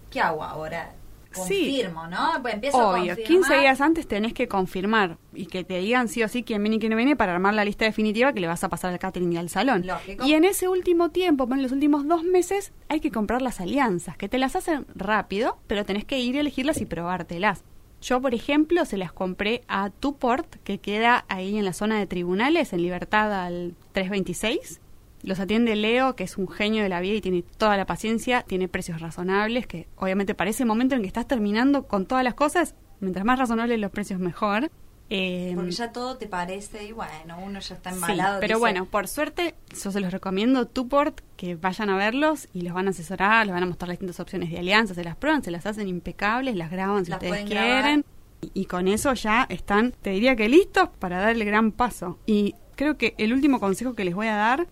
¿Qué 0.10 0.20
hago 0.20 0.44
ahora? 0.44 0.94
Sí. 1.32 1.40
Confirmo, 1.40 2.08
¿no? 2.08 2.42
Pues 2.42 2.56
empiezo 2.56 2.78
a 2.82 2.90
Obvio, 2.90 3.16
confirmar. 3.16 3.26
15 3.26 3.60
días 3.60 3.80
antes 3.80 4.06
tenés 4.06 4.34
que 4.34 4.50
confirmar 4.50 5.18
y 5.34 5.46
que 5.46 5.64
te 5.64 5.78
digan 5.78 6.10
sí 6.10 6.22
o 6.24 6.28
sí 6.28 6.44
quién 6.44 6.62
viene 6.62 6.76
y 6.76 6.80
quién 6.80 6.90
no 6.90 6.98
viene 6.98 7.16
para 7.16 7.34
armar 7.34 7.54
la 7.54 7.64
lista 7.64 7.86
definitiva 7.86 8.34
que 8.34 8.42
le 8.42 8.48
vas 8.48 8.66
a 8.66 8.70
pasar 8.70 8.92
al 8.92 9.00
catering 9.00 9.32
y 9.32 9.38
al 9.38 9.48
salón. 9.48 9.88
Lógico. 9.88 10.26
Y 10.26 10.34
en 10.34 10.44
ese 10.44 10.68
último 10.68 11.10
tiempo, 11.12 11.48
en 11.50 11.64
los 11.64 11.72
últimos 11.72 12.06
dos 12.06 12.26
meses, 12.26 12.74
hay 12.90 13.00
que 13.00 13.12
comprar 13.12 13.42
las 13.42 13.62
alianzas, 13.62 14.18
que 14.18 14.28
te 14.28 14.40
las 14.40 14.58
hacen 14.58 14.86
rápido, 14.94 15.58
pero 15.68 15.86
tenés 15.86 16.04
que 16.04 16.20
ir 16.20 16.36
a 16.36 16.42
elegirlas 16.42 16.82
y 16.82 16.86
probártelas. 16.86 17.64
Yo, 18.02 18.20
por 18.20 18.34
ejemplo, 18.34 18.84
se 18.84 18.98
las 18.98 19.14
compré 19.14 19.64
a 19.70 19.90
Tuport, 19.90 20.56
que 20.66 20.80
queda 20.80 21.24
ahí 21.30 21.58
en 21.58 21.64
la 21.64 21.72
zona 21.72 21.98
de 21.98 22.08
tribunales, 22.08 22.74
en 22.74 22.82
Libertad 22.82 23.32
al 23.46 23.76
326. 23.94 24.81
Los 25.24 25.40
atiende 25.40 25.76
Leo, 25.76 26.16
que 26.16 26.24
es 26.24 26.38
un 26.38 26.48
genio 26.48 26.84
de 26.84 26.90
la 26.90 27.00
vida 27.00 27.16
y 27.16 27.22
tiene 27.22 27.44
toda 27.58 27.78
la 27.78 27.86
paciencia, 27.86 28.42
tiene 28.44 28.68
precios 28.68 29.02
razonables, 29.02 29.68
que 29.68 29.88
obviamente 29.96 30.34
para 30.34 30.50
ese 30.50 30.66
momento 30.66 30.96
en 30.96 31.02
que 31.02 31.08
estás 31.08 31.28
terminando 31.28 31.88
con 31.88 32.06
todas 32.06 32.24
las 32.24 32.34
cosas, 32.34 32.76
mientras 33.00 33.26
más 33.26 33.38
razonables 33.40 33.80
los 33.80 33.92
precios 33.92 34.20
mejor. 34.20 34.72
Eh, 35.14 35.52
Porque 35.56 35.72
ya 35.72 35.92
todo 35.92 36.16
te 36.16 36.28
parece 36.28 36.86
y 36.86 36.94
bueno, 36.94 37.38
uno 37.44 37.60
ya 37.60 37.76
está 37.76 37.90
embalado. 37.90 38.36
Sí, 38.36 38.40
pero 38.40 38.60
bueno, 38.60 38.86
por 38.86 39.10
suerte, 39.10 39.56
yo 39.84 39.92
se 39.92 40.00
los 40.00 40.12
recomiendo 40.12 40.68
Tuport, 40.68 41.20
que 41.36 41.56
vayan 41.56 41.90
a 41.90 41.98
verlos 41.98 42.48
y 42.54 42.62
los 42.62 42.74
van 42.74 42.88
a 42.88 42.92
asesorar, 42.92 43.46
les 43.46 43.54
van 43.54 43.64
a 43.64 43.66
mostrar 43.66 43.90
las 43.90 43.96
distintas 43.96 44.22
opciones 44.22 44.50
de 44.50 44.60
alianza, 44.60 44.94
se 44.94 45.04
las 45.04 45.18
prueban, 45.18 45.44
se 45.44 45.52
las 45.52 45.66
hacen 45.66 45.90
impecables, 45.90 46.56
las 46.56 46.72
graban 46.72 47.06
si 47.06 47.12
ustedes 47.12 47.44
quieren. 47.46 48.06
Y, 48.40 48.52
y 48.62 48.66
con 48.66 48.88
eso 48.88 49.14
ya 49.14 49.46
están, 49.50 49.92
te 50.02 50.12
diría 50.12 50.38
que 50.38 50.48
listos 50.48 50.88
para 50.98 51.20
dar 51.20 51.32
el 51.32 51.44
gran 51.44 51.74
paso. 51.74 52.18
Y 52.26 52.56
creo 52.76 52.98
que 52.98 53.14
el 53.18 53.34
último 53.34 53.60
consejo 53.60 53.96
que 53.96 54.06
les 54.06 54.16
voy 54.16 54.28
a 54.28 54.36
dar, 54.36 54.68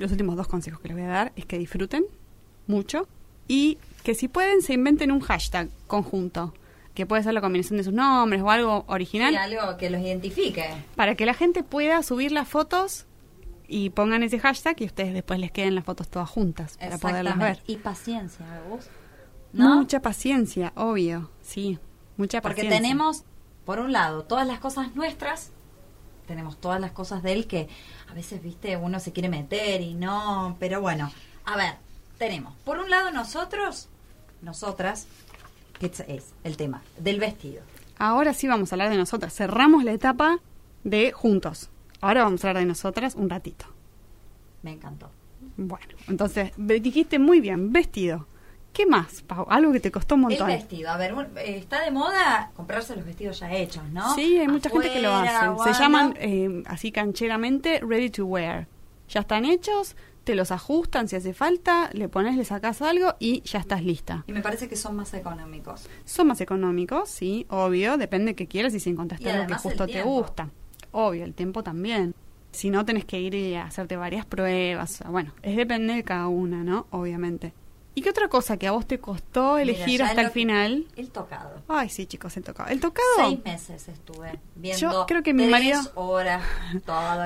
los 0.00 0.10
últimos 0.10 0.36
dos 0.36 0.48
consejos 0.48 0.80
que 0.80 0.88
les 0.88 0.96
voy 0.96 1.06
a 1.06 1.10
dar, 1.10 1.32
es 1.36 1.46
que 1.46 1.58
disfruten 1.58 2.04
mucho 2.66 3.06
y 3.46 3.78
que 4.02 4.14
si 4.14 4.28
pueden 4.28 4.62
se 4.62 4.74
inventen 4.74 5.12
un 5.12 5.20
hashtag 5.20 5.68
conjunto 5.86 6.54
que 6.94 7.06
puede 7.06 7.22
ser 7.22 7.34
la 7.34 7.40
combinación 7.40 7.76
de 7.76 7.84
sus 7.84 7.92
nombres 7.92 8.42
o 8.42 8.50
algo 8.50 8.84
original. 8.88 9.36
Algo 9.36 9.76
que 9.76 9.90
los 9.90 10.00
identifique. 10.00 10.64
Para 10.96 11.14
que 11.14 11.24
la 11.24 11.34
gente 11.34 11.62
pueda 11.62 12.02
subir 12.02 12.32
las 12.32 12.48
fotos 12.48 13.06
y 13.68 13.90
pongan 13.90 14.22
ese 14.22 14.38
hashtag 14.38 14.80
y 14.82 14.86
ustedes 14.86 15.14
después 15.14 15.38
les 15.38 15.52
queden 15.52 15.74
las 15.74 15.84
fotos 15.84 16.08
todas 16.08 16.28
juntas 16.28 16.76
para 16.78 16.98
poderlas 16.98 17.38
ver. 17.38 17.62
Y 17.66 17.76
paciencia, 17.76 18.46
vos. 18.68 18.88
¿No? 19.52 19.76
Mucha 19.76 20.00
paciencia, 20.00 20.72
obvio, 20.76 21.30
sí, 21.42 21.78
mucha 22.16 22.40
paciencia. 22.40 22.70
Porque 22.70 22.82
tenemos, 22.82 23.24
por 23.64 23.80
un 23.80 23.92
lado, 23.92 24.24
todas 24.24 24.46
las 24.46 24.60
cosas 24.60 24.94
nuestras, 24.94 25.52
tenemos 26.30 26.60
todas 26.60 26.80
las 26.80 26.92
cosas 26.92 27.24
de 27.24 27.32
él 27.32 27.48
que 27.48 27.68
a 28.08 28.14
veces, 28.14 28.40
viste, 28.40 28.76
uno 28.76 29.00
se 29.00 29.10
quiere 29.10 29.28
meter 29.28 29.80
y 29.80 29.94
no, 29.94 30.56
pero 30.60 30.80
bueno, 30.80 31.10
a 31.44 31.56
ver, 31.56 31.74
tenemos, 32.18 32.54
por 32.64 32.78
un 32.78 32.88
lado 32.88 33.10
nosotros, 33.10 33.88
nosotras, 34.40 35.08
es 35.80 36.32
el 36.44 36.56
tema 36.56 36.82
del 36.98 37.18
vestido. 37.18 37.62
Ahora 37.98 38.32
sí 38.32 38.46
vamos 38.46 38.70
a 38.70 38.76
hablar 38.76 38.90
de 38.90 38.96
nosotras. 38.96 39.34
Cerramos 39.34 39.82
la 39.82 39.92
etapa 39.92 40.38
de 40.84 41.10
juntos. 41.10 41.68
Ahora 42.00 42.22
vamos 42.22 42.44
a 42.44 42.48
hablar 42.48 42.62
de 42.62 42.68
nosotras 42.68 43.16
un 43.16 43.28
ratito. 43.28 43.66
Me 44.62 44.70
encantó. 44.72 45.10
Bueno, 45.56 45.94
entonces 46.06 46.52
dijiste 46.56 47.18
muy 47.18 47.40
bien, 47.40 47.72
vestido. 47.72 48.26
¿Qué 48.72 48.86
más, 48.86 49.22
Pau? 49.22 49.46
Algo 49.48 49.72
que 49.72 49.80
te 49.80 49.90
costó 49.90 50.14
un 50.14 50.22
montón. 50.22 50.48
El 50.48 50.56
vestido. 50.56 50.90
A 50.90 50.96
ver, 50.96 51.14
eh, 51.36 51.58
está 51.58 51.84
de 51.84 51.90
moda 51.90 52.52
comprarse 52.54 52.94
los 52.94 53.04
vestidos 53.04 53.40
ya 53.40 53.52
hechos, 53.52 53.82
¿no? 53.90 54.14
Sí, 54.14 54.38
hay 54.38 54.48
mucha 54.48 54.70
gente 54.70 54.92
que 54.92 55.02
lo 55.02 55.12
hace. 55.12 55.72
Se 55.72 55.80
llaman 55.80 56.14
eh, 56.18 56.62
así 56.66 56.92
cancheramente 56.92 57.80
ready 57.80 58.10
to 58.10 58.24
wear. 58.26 58.68
Ya 59.08 59.20
están 59.20 59.44
hechos, 59.44 59.96
te 60.22 60.36
los 60.36 60.52
ajustan 60.52 61.08
si 61.08 61.16
hace 61.16 61.34
falta, 61.34 61.90
le 61.92 62.08
pones, 62.08 62.36
le 62.36 62.44
sacas 62.44 62.80
algo 62.82 63.14
y 63.18 63.42
ya 63.42 63.58
estás 63.58 63.82
lista. 63.82 64.24
Y 64.28 64.32
me 64.32 64.40
parece 64.40 64.68
que 64.68 64.76
son 64.76 64.94
más 64.94 65.12
económicos. 65.14 65.88
Son 66.04 66.28
más 66.28 66.40
económicos, 66.40 67.08
sí, 67.08 67.46
obvio, 67.48 67.96
depende 67.96 68.32
de 68.32 68.36
qué 68.36 68.46
quieras 68.46 68.72
y 68.74 68.78
si 68.78 68.90
encontraste 68.90 69.28
algo 69.30 69.48
que 69.48 69.54
justo 69.54 69.86
te 69.88 70.02
gusta. 70.02 70.50
Obvio, 70.92 71.24
el 71.24 71.34
tiempo 71.34 71.64
también. 71.64 72.14
Si 72.52 72.70
no, 72.70 72.84
tenés 72.84 73.04
que 73.04 73.20
ir 73.20 73.34
y 73.34 73.54
hacerte 73.54 73.96
varias 73.96 74.26
pruebas. 74.26 75.02
Bueno, 75.08 75.32
es 75.42 75.56
depende 75.56 75.94
de 75.94 76.02
cada 76.04 76.28
una, 76.28 76.64
¿no? 76.64 76.86
Obviamente. 76.90 77.52
¿Y 77.94 78.02
qué 78.02 78.10
otra 78.10 78.28
cosa 78.28 78.56
que 78.56 78.68
a 78.68 78.72
vos 78.72 78.86
te 78.86 79.00
costó 79.00 79.58
elegir 79.58 80.02
hasta 80.02 80.20
el 80.20 80.30
final? 80.30 80.86
El 80.96 81.10
tocado. 81.10 81.62
Ay, 81.68 81.88
sí, 81.88 82.06
chicos, 82.06 82.36
el 82.36 82.44
tocado. 82.44 82.68
El 82.70 82.80
tocado. 82.80 83.06
Seis 83.16 83.44
meses 83.44 83.88
estuve 83.88 84.38
viendo. 84.54 84.80
Yo 84.80 85.06
creo 85.06 85.22
que 85.22 85.34
mi 85.34 85.46
marido. 85.46 85.80
horas, 85.96 86.42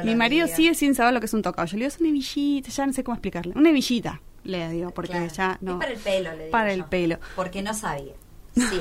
Mi 0.05 0.15
marido 0.15 0.47
sigue 0.47 0.75
sin 0.75 0.95
saber 0.95 1.13
lo 1.13 1.21
que 1.21 1.27
es 1.27 1.35
un 1.35 1.43
tocado. 1.43 1.67
Yo 1.67 1.77
le 1.77 1.85
digo, 1.85 1.89
es 1.89 2.01
una 2.01 2.09
hebillita, 2.09 2.71
ya 2.71 2.87
no 2.87 2.93
sé 2.93 3.05
cómo 3.05 3.15
explicarle. 3.15 3.53
Una 3.55 3.71
hebillita, 3.71 4.21
le 4.45 4.69
digo, 4.71 4.91
porque 4.91 5.29
ya 5.29 5.59
no. 5.61 5.73
Es 5.73 5.79
para 5.79 5.93
el 5.93 5.99
pelo, 5.99 6.31
le 6.33 6.39
digo. 6.39 6.51
Para 6.51 6.73
el 6.73 6.85
pelo. 6.85 7.19
Porque 7.37 7.63
no 7.63 7.75
sabía. 7.75 8.15
Sí, 8.55 8.81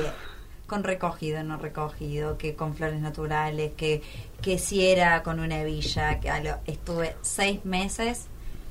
con 0.68 0.84
recogido, 0.84 1.44
no 1.44 1.58
recogido, 1.58 2.38
que 2.38 2.56
con 2.56 2.76
flores 2.76 3.02
naturales, 3.02 3.74
que, 3.76 4.02
que 4.42 4.58
si 4.58 4.86
era 4.86 5.22
con 5.22 5.40
una 5.42 5.62
hebilla. 5.62 6.20
que 6.22 6.32
Estuve 6.66 7.16
seis 7.22 7.66
meses 7.66 8.28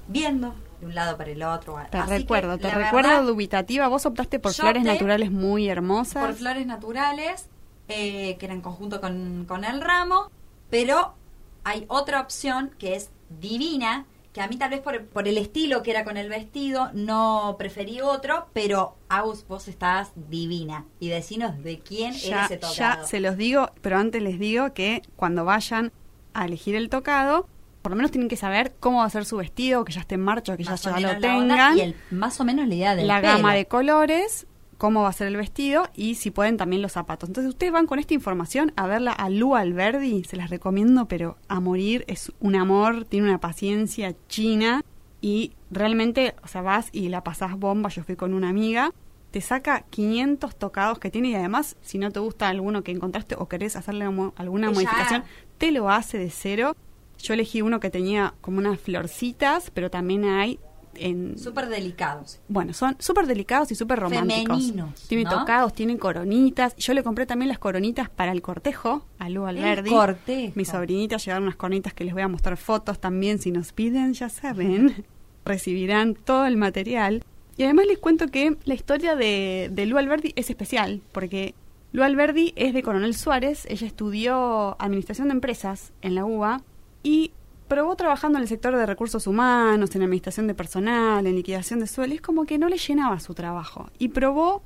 viendo 0.09 0.55
de 0.83 0.89
un 0.89 0.95
lado 0.97 1.17
para 1.17 1.31
el 1.31 1.43
otro. 1.45 1.77
Te 1.91 2.03
recuerdo, 2.03 2.59
te 2.59 2.69
recuerdo 2.69 3.25
dubitativa. 3.25 3.87
Vos 3.87 4.05
optaste 4.05 4.41
por 4.41 4.53
flores 4.53 4.83
naturales 4.83 5.31
muy 5.31 5.69
hermosas. 5.69 6.27
Por 6.27 6.35
flores 6.35 6.67
naturales, 6.67 7.49
eh, 7.89 8.37
que 8.37 8.47
eran 8.47 8.59
en 8.59 8.63
conjunto 8.63 9.01
con, 9.01 9.45
con 9.47 9.65
el 9.65 9.81
ramo, 9.81 10.31
pero 10.71 11.15
hay 11.63 11.85
otra 11.87 12.21
opción 12.21 12.73
que 12.81 12.97
es 12.97 13.11
divina, 13.41 14.07
que 14.33 14.41
a 14.41 14.49
mí 14.49 14.57
tal 14.57 14.71
vez 14.71 14.81
por, 14.81 15.05
por, 15.07 15.29
el 15.29 15.39
estilo 15.39 15.85
que 15.85 15.93
era 15.93 16.03
con 16.03 16.17
el 16.17 16.29
vestido 16.29 16.91
no 16.95 17.55
preferí 17.59 18.01
otro, 18.01 18.49
pero 18.53 18.97
Agus, 19.09 19.47
vos 19.47 19.69
estás 19.69 20.11
divina. 20.17 20.85
Y 20.99 21.11
decinos 21.11 21.63
de 21.63 21.79
quién 21.79 22.13
ya, 22.15 22.47
ese 22.47 22.57
tocado. 22.57 22.75
Ya 22.75 23.05
se 23.05 23.21
los 23.21 23.37
digo, 23.37 23.71
pero 23.83 23.99
antes 23.99 24.21
les 24.21 24.41
digo 24.41 24.73
que 24.73 25.03
cuando 25.15 25.45
vayan 25.45 25.93
a 26.35 26.47
elegir 26.47 26.75
el 26.75 26.89
tocado, 26.89 27.47
por 27.83 27.91
lo 27.91 27.97
menos 27.97 28.11
tienen 28.11 28.29
que 28.29 28.37
saber 28.37 28.75
cómo 28.81 28.99
va 28.99 29.05
a 29.05 29.11
ser 29.11 29.25
su 29.25 29.37
vestido, 29.37 29.85
que 29.85 29.93
ya 29.93 30.01
esté 30.01 30.15
en 30.15 30.23
marcha, 30.23 30.57
que 30.57 30.65
ya, 30.65 30.77
ya 30.77 31.01
lo 31.01 31.19
tengan. 31.19 31.79
Y 31.79 31.95
más 32.11 32.41
o 32.41 32.45
menos 32.45 32.69
la 32.69 32.75
idea 32.75 32.95
de 32.95 33.05
La 33.05 33.21
gama 33.21 33.55
de 33.55 33.67
colores, 33.67 34.47
cómo 34.79 35.03
va 35.03 35.11
a 35.11 35.13
ser 35.13 35.29
el 35.29 35.37
vestido 35.37 35.89
y 35.95 36.17
si 36.17 36.31
pueden 36.31 36.57
también 36.57 36.83
los 36.83 36.93
zapatos. 36.93 37.29
Entonces 37.29 37.51
ustedes 37.51 37.73
van 37.73 37.87
con 37.87 37.99
esta 37.99 38.15
información 38.15 38.73
a 38.77 38.87
verla 38.87 39.13
a 39.13 39.31
Lu 39.31 39.55
Alberdi, 39.55 40.25
se 40.25 40.37
las 40.37 40.51
recomiendo, 40.51 41.07
pero 41.07 41.37
a 41.47 41.61
morir, 41.61 42.05
es 42.09 42.33
un 42.41 42.57
amor, 42.57 43.05
tiene 43.05 43.29
una 43.29 43.39
paciencia 43.39 44.15
china 44.29 44.83
y 45.21 45.53
realmente, 45.71 46.35
o 46.43 46.49
sea, 46.49 46.63
vas 46.63 46.89
y 46.91 47.11
la 47.11 47.23
pasás 47.23 47.57
bomba, 47.57 47.91
yo 47.91 48.03
fui 48.03 48.17
con 48.17 48.35
una 48.35 48.49
amiga, 48.49 48.93
te 49.31 49.41
saca 49.41 49.85
500 49.89 50.57
tocados 50.57 50.99
que 50.99 51.11
tiene 51.11 51.29
y 51.29 51.35
además, 51.37 51.77
si 51.81 51.99
no 51.99 52.11
te 52.11 52.19
gusta 52.19 52.49
alguno 52.49 52.83
que 52.83 52.91
encontraste 52.91 53.37
o 53.39 53.49
querés 53.49 53.77
hacerle 53.77 54.05
alguna 54.05 54.71
modificación, 54.71 55.23
te 55.59 55.71
lo 55.71 55.91
hace 55.91 56.19
de 56.19 56.31
cero 56.31 56.77
yo 57.23 57.35
elegí 57.35 57.63
uno 57.63 57.81
que 57.81 57.89
tenía 57.89 58.35
como 58.41 58.59
unas 58.59 58.81
florcitas, 58.81 59.71
pero 59.71 59.91
también 59.91 60.25
hay 60.25 60.59
en... 60.97 61.39
Súper 61.39 61.69
delicados. 61.69 62.41
Bueno, 62.49 62.73
son 62.73 62.97
súper 62.99 63.27
delicados 63.27 63.71
y 63.71 63.75
súper 63.77 64.01
románticos. 64.01 64.59
Femeninos, 64.59 65.09
Tienen 65.09 65.29
tocados, 65.29 65.73
tienen 65.73 65.99
coronitas. 65.99 66.75
Yo 66.77 66.93
le 66.95 67.03
compré 67.03 67.25
también 67.25 67.49
las 67.49 67.59
coronitas 67.59 68.11
para 68.11 68.33
el 68.33 68.43
cortejo, 68.43 69.07
a 69.19 69.31
Lu 69.31 69.47
Alberdi. 69.47 69.91
El 69.91 69.97
cortejo. 69.97 70.53
Mis 70.57 70.69
sobrinitas 70.69 71.25
llevaron 71.25 71.45
unas 71.45 71.57
coronitas 71.57 71.95
que 71.95 72.05
les 72.05 72.13
voy 72.13 72.23
a 72.23 72.29
mostrar 72.29 72.57
fotos 72.57 73.01
también. 73.01 73.39
Si 73.39 73.53
nos 73.53 73.73
piden, 73.73 74.13
ya 74.15 74.29
saben, 74.29 75.05
recibirán 75.45 76.15
todo 76.15 76.45
el 76.47 76.57
material. 76.57 77.25
Y 77.57 77.63
además 77.65 77.87
les 77.87 77.99
cuento 77.99 78.29
que 78.29 78.57
la 78.65 78.75
historia 78.75 79.15
de, 79.15 79.71
de 79.73 79.87
Lu 79.87 79.97
Alberdi 79.97 80.33
es 80.37 80.51
especial, 80.51 81.03
porque 81.13 81.55
Lu 81.93 82.03
Alberdi 82.03 82.53
es 82.57 82.75
de 82.75 82.83
Coronel 82.83 83.15
Suárez. 83.15 83.67
Ella 83.69 83.87
estudió 83.87 84.77
Administración 84.81 85.29
de 85.29 85.35
Empresas 85.35 85.93
en 86.03 86.15
la 86.15 86.25
UBA 86.25 86.63
y 87.03 87.33
probó 87.69 87.97
trabajando 87.97 88.39
en 88.39 88.43
el 88.43 88.49
sector 88.49 88.77
de 88.77 88.85
recursos 88.85 89.27
humanos, 89.27 89.95
en 89.97 90.03
administración 90.03 90.47
de 90.47 90.55
personal, 90.55 91.27
en 91.27 91.35
liquidación 91.35 91.81
de 91.81 91.87
sueldos, 91.87 92.17
es 92.17 92.21
como 92.21 92.45
que 92.45 92.59
no 92.59 92.69
le 92.69 92.77
llenaba 92.77 93.19
su 93.19 93.35
trabajo. 93.35 93.91
Y 93.99 94.09
probó, 94.09 94.63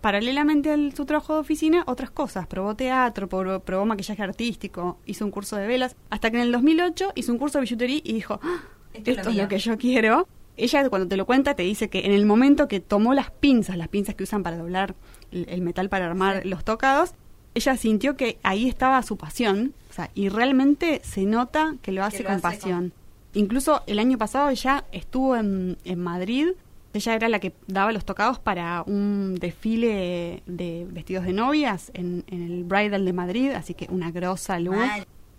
paralelamente 0.00 0.70
a 0.70 0.76
su 0.94 1.06
trabajo 1.06 1.34
de 1.34 1.40
oficina, 1.40 1.84
otras 1.86 2.10
cosas. 2.10 2.46
Probó 2.46 2.76
teatro, 2.76 3.28
probó, 3.28 3.86
maquillaje 3.86 4.22
artístico, 4.22 4.98
hizo 5.06 5.24
un 5.24 5.30
curso 5.30 5.56
de 5.56 5.66
velas, 5.66 5.96
hasta 6.10 6.30
que 6.30 6.36
en 6.36 6.42
el 6.42 6.52
2008 6.52 7.12
hizo 7.14 7.32
un 7.32 7.38
curso 7.38 7.58
de 7.58 7.62
billutería 7.62 8.00
y 8.04 8.12
dijo, 8.12 8.38
ah, 8.42 8.60
esto, 8.92 9.30
es 9.30 9.36
lo 9.36 9.48
que 9.48 9.58
yo 9.58 9.78
quiero. 9.78 10.28
Ella 10.56 10.86
cuando 10.90 11.08
te 11.08 11.16
lo 11.16 11.24
cuenta 11.24 11.54
te 11.54 11.62
dice 11.62 11.88
que 11.88 12.00
en 12.00 12.12
el 12.12 12.26
momento 12.26 12.68
que 12.68 12.80
tomó 12.80 13.14
las 13.14 13.30
pinzas, 13.30 13.78
las 13.78 13.88
pinzas 13.88 14.14
que 14.14 14.24
usan 14.24 14.42
para 14.42 14.58
doblar 14.58 14.94
el, 15.30 15.62
metal 15.62 15.88
para 15.88 16.06
armar 16.06 16.44
los 16.44 16.64
tocados, 16.64 17.14
ella 17.54 17.76
sintió 17.76 18.16
que 18.16 18.38
ahí 18.42 18.68
estaba 18.68 19.02
su 19.02 19.16
pasión, 19.16 19.74
o 19.90 19.92
sea, 19.92 20.10
y 20.14 20.28
realmente 20.28 21.00
se 21.04 21.22
nota 21.22 21.74
que 21.82 21.92
lo 21.92 22.04
hace 22.04 22.24
con 22.24 22.40
pasión. 22.40 22.92
Incluso 23.34 23.82
el 23.86 23.98
año 23.98 24.18
pasado 24.18 24.50
ella 24.50 24.84
estuvo 24.92 25.36
en, 25.36 25.76
en 25.84 26.00
Madrid, 26.00 26.48
ella 26.92 27.14
era 27.14 27.28
la 27.28 27.38
que 27.38 27.52
daba 27.66 27.92
los 27.92 28.04
tocados 28.04 28.38
para 28.38 28.82
un 28.82 29.36
desfile 29.36 30.42
de 30.46 30.86
vestidos 30.90 31.24
de 31.24 31.32
novias 31.32 31.90
en, 31.94 32.24
el 32.28 32.64
Bridal 32.64 33.04
de 33.04 33.12
Madrid, 33.12 33.50
así 33.52 33.74
que 33.74 33.86
una 33.90 34.10
grosa 34.10 34.58
luz. 34.58 34.76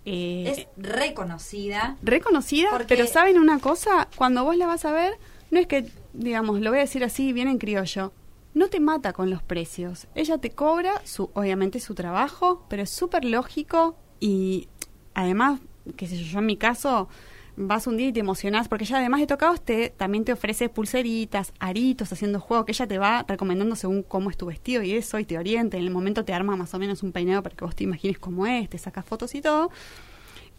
Eh, 0.06 0.46
es 0.48 0.68
reconocida. 0.78 1.98
Reconocida, 2.02 2.70
pero 2.88 3.06
¿saben 3.06 3.38
una 3.38 3.60
cosa? 3.60 4.08
Cuando 4.16 4.44
vos 4.44 4.56
la 4.56 4.66
vas 4.66 4.86
a 4.86 4.92
ver, 4.92 5.14
no 5.52 5.60
es 5.60 5.68
que, 5.68 5.90
digamos, 6.14 6.62
lo 6.62 6.70
voy 6.70 6.80
a 6.80 6.84
decir 6.84 7.04
así, 7.04 7.34
bien 7.34 7.50
en 7.50 7.58
criollo, 7.58 8.14
no 8.54 8.68
te 8.68 8.80
mata 8.80 9.14
con 9.14 9.30
los 9.30 9.44
precios. 9.44 10.08
Ella 10.16 10.38
te 10.38 10.52
cobra, 10.52 11.02
su, 11.06 11.30
obviamente, 11.34 11.80
su 11.80 11.96
trabajo, 11.96 12.66
pero 12.70 12.84
es 12.84 12.90
súper 12.90 13.26
lógico 13.26 13.98
y 14.20 14.68
además, 15.14 15.62
qué 15.96 16.08
sé 16.08 16.18
yo, 16.18 16.26
yo 16.26 16.40
en 16.40 16.46
mi 16.46 16.58
caso, 16.58 17.08
vas 17.56 17.88
un 17.88 17.98
día 17.98 18.08
y 18.08 18.14
te 18.14 18.20
emocionás, 18.20 18.68
porque 18.68 18.86
ella 18.86 18.98
además 18.98 19.20
de 19.20 19.28
tocados 19.28 19.62
te, 19.62 19.90
también 19.90 20.24
te 20.24 20.34
ofrece 20.34 20.70
pulseritas, 20.70 21.54
aritos, 21.60 22.12
haciendo 22.12 22.40
juego, 22.40 22.66
que 22.66 22.72
ella 22.72 22.88
te 22.88 22.98
va 22.98 23.26
recomendando 23.28 23.76
según 23.76 24.04
cómo 24.04 24.30
es 24.30 24.38
tu 24.38 24.46
vestido 24.46 24.84
y 24.84 24.94
eso, 24.94 25.20
y 25.20 25.26
te 25.26 25.38
orienta, 25.38 25.78
en 25.78 25.84
el 25.84 25.92
momento 25.92 26.26
te 26.26 26.34
arma 26.34 26.56
más 26.56 26.74
o 26.74 26.80
menos 26.80 27.04
un 27.04 27.12
peinado 27.12 27.44
para 27.44 27.56
que 27.56 27.66
vos 27.66 27.76
te 27.76 27.84
imagines 27.84 28.20
cómo 28.20 28.48
es, 28.48 28.70
te 28.70 28.78
sacas 28.78 29.06
fotos 29.06 29.36
y 29.36 29.42
todo. 29.42 29.70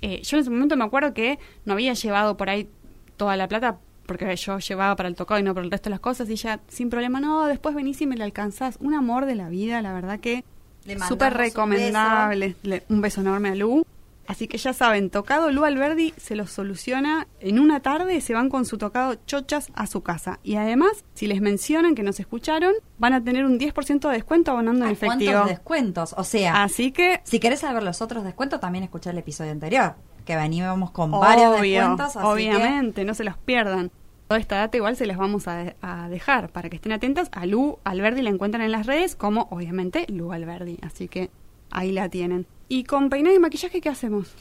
Eh, 0.01 0.21
yo 0.23 0.37
en 0.37 0.41
ese 0.41 0.51
momento 0.51 0.77
me 0.77 0.85
acuerdo 0.85 1.15
que 1.15 1.39
no 1.65 1.75
había 1.75 1.95
llevado 1.95 2.37
por 2.37 2.51
ahí 2.51 2.69
toda 3.17 3.37
la 3.37 3.47
plata 3.49 3.79
porque 4.07 4.35
yo 4.37 4.59
llevaba 4.59 4.97
para 4.97 5.09
el 5.09 5.15
tocado 5.15 5.41
y 5.41 5.43
no 5.43 5.55
para 5.55 5.65
el 5.65 5.71
resto 5.71 5.89
de 5.89 5.93
las 5.93 6.01
cosas 6.01 6.29
y 6.29 6.33
ella 6.33 6.61
sin 6.69 6.91
problema, 6.91 7.21
no, 7.21 7.47
después 7.47 7.75
venís 7.75 8.01
y 8.03 8.07
me 8.07 8.17
la 8.17 8.25
alcanzás. 8.25 8.77
Un 8.81 8.95
amor 8.95 9.27
de 9.27 9.35
la 9.35 9.49
vida, 9.49 9.81
la 9.83 9.93
verdad 9.93 10.21
que 10.21 10.45
Le 10.85 10.99
súper 11.01 11.33
un 11.33 11.39
recomendable. 11.39 12.57
Le- 12.63 12.83
Un 12.89 13.01
beso 13.01 13.21
enorme 13.21 13.51
a 13.51 13.55
Lu. 13.55 13.85
Así 14.29 14.47
que 14.47 14.57
ya 14.57 14.73
saben, 14.73 15.11
tocado 15.11 15.51
Lu 15.51 15.65
Alberdi 15.65 16.15
se 16.17 16.37
los 16.37 16.51
soluciona 16.53 17.27
en 17.41 17.59
una 17.59 17.81
tarde, 17.81 18.21
se 18.21 18.33
van 18.35 18.49
con 18.51 18.65
su 18.65 18.79
tocado 18.79 19.17
chochas 19.27 19.67
a 19.75 19.89
su 19.89 20.03
casa. 20.03 20.39
Y 20.45 20.55
además, 20.55 21.05
si 21.15 21.27
les 21.27 21.41
mencionan 21.41 21.97
que 21.97 22.05
nos 22.05 22.21
escucharon, 22.21 22.73
van 22.99 23.15
a 23.15 23.23
tener 23.23 23.45
un 23.45 23.59
10% 23.59 24.09
de 24.09 24.15
descuento 24.15 24.53
abonando 24.53 24.85
en 24.85 24.91
¿A 24.91 24.93
efectivo. 24.93 25.33
¿Cuántos 25.33 25.51
descuentos? 25.51 26.15
O 26.17 26.23
sea, 26.25 26.63
Así 26.63 26.93
que 26.93 27.21
si 27.25 27.41
querés 27.41 27.61
saber 27.61 27.83
los 27.83 28.01
otros 28.01 28.23
descuentos, 28.23 28.61
también 28.61 28.85
escuchá 28.85 29.11
el 29.11 29.19
episodio 29.19 29.51
anterior, 29.51 29.97
que 30.25 30.37
veníamos 30.37 30.91
con 30.91 31.11
varios 31.11 31.59
Obvio, 31.59 31.81
descuentos. 31.81 32.17
Así 32.17 32.27
obviamente, 32.27 33.05
no 33.05 33.15
se 33.15 33.25
los 33.25 33.37
pierdan. 33.37 33.91
Toda 34.29 34.41
esta 34.41 34.57
data 34.57 34.77
igual 34.77 34.97
se 34.97 35.05
las 35.07 35.19
vamos 35.19 35.47
a, 35.49 35.75
a 35.83 36.09
dejar 36.09 36.49
para 36.51 36.71
que 36.71 36.77
estén 36.77 36.93
atentas. 36.93 37.29
A 37.33 37.45
Lu 37.47 37.79
Alberdi 37.85 38.23
la 38.23 38.31
encuentran 38.31 38.63
en 38.63 38.73
las 38.73 38.87
redes 38.87 39.15
como, 39.15 39.47
obviamente, 39.51 40.07
Lu 40.09 40.33
Alberdi. 40.33 40.79
Así 40.83 41.09
que 41.09 41.31
ahí 41.71 41.93
la 41.93 42.09
tienen. 42.09 42.47
¿Y 42.69 42.85
con 42.85 43.11
peinado 43.11 43.37
y 43.37 43.39
maquillaje 43.39 43.81
qué 43.81 43.89
hacemos? 43.89 44.35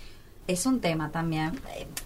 es 0.47 0.65
un 0.65 0.81
tema 0.81 1.11
también. 1.11 1.51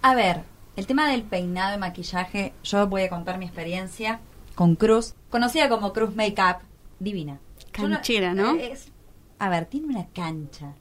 A 0.02 0.14
ver, 0.14 0.42
el 0.76 0.86
tema 0.86 1.10
del 1.10 1.24
peinado 1.24 1.76
y 1.76 1.80
maquillaje, 1.80 2.54
yo 2.64 2.86
voy 2.88 3.04
a 3.04 3.10
contar 3.10 3.38
mi 3.40 3.46
experiencia 3.46 4.20
con 4.56 4.76
Cruz, 4.76 5.16
conocida 5.30 5.68
como 5.70 5.94
Cruz 5.94 6.16
Makeup, 6.16 6.58
divina. 7.00 7.40
Canchera, 7.72 8.34
¿no? 8.34 8.56
es- 8.56 8.92
a 9.40 9.50
ver, 9.50 9.66
tiene 9.66 9.88
una 9.88 10.06
cancha. 10.14 10.74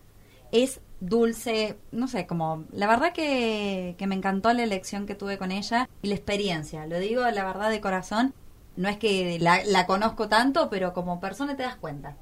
Es 0.55 0.81
dulce, 1.01 1.77
no 1.93 2.07
sé, 2.09 2.27
como 2.27 2.65
la 2.73 2.87
verdad 2.87 3.13
que, 3.13 3.95
que 3.99 4.07
me 4.07 4.15
encantó 4.15 4.53
la 4.53 4.63
elección 4.63 5.05
que 5.05 5.15
tuve 5.17 5.37
con 5.37 5.51
ella 5.53 5.89
y 6.01 6.09
la 6.09 6.15
experiencia. 6.15 6.87
Lo 6.87 6.99
digo 7.01 7.23
la 7.31 7.45
verdad 7.45 7.71
de 7.71 7.81
corazón. 7.81 8.33
No 8.77 8.89
es 8.89 8.97
que 8.97 9.39
la, 9.41 9.63
la 9.67 9.87
conozco 9.87 10.29
tanto, 10.29 10.71
pero 10.71 10.93
como 10.95 11.21
persona 11.21 11.57
te 11.57 11.63
das 11.65 11.77
cuenta. 11.77 12.17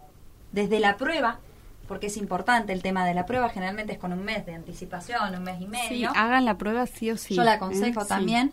Desde 0.51 0.81
la 0.81 0.97
prueba, 0.97 1.41
porque 1.89 2.09
es 2.09 2.17
importante 2.17 2.73
el 2.73 2.83
tema 2.83 3.07
de 3.07 3.15
la 3.15 3.25
prueba, 3.27 3.49
generalmente 3.51 3.93
es 3.93 3.99
con 3.99 4.13
un 4.13 4.25
mes 4.25 4.45
de 4.47 4.55
anticipación, 4.55 5.35
un 5.35 5.43
mes 5.43 5.57
y 5.61 5.65
Sí, 5.65 5.69
medio. 5.69 6.11
hagan 6.17 6.45
la 6.45 6.57
prueba 6.59 6.87
sí 6.87 7.11
o 7.11 7.17
sí. 7.17 7.35
Yo 7.35 7.45
la 7.45 7.53
¿eh? 7.53 7.57
aconsejo 7.57 8.01
Sí. 8.03 8.09
también. 8.09 8.53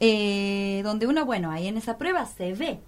eh, 0.00 0.80
donde 0.84 1.08
uno, 1.08 1.24
bueno, 1.26 1.50
ahí 1.50 1.66
en 1.66 1.76
esa 1.76 1.98
prueba 1.98 2.24
se 2.26 2.52
ve 2.54 2.78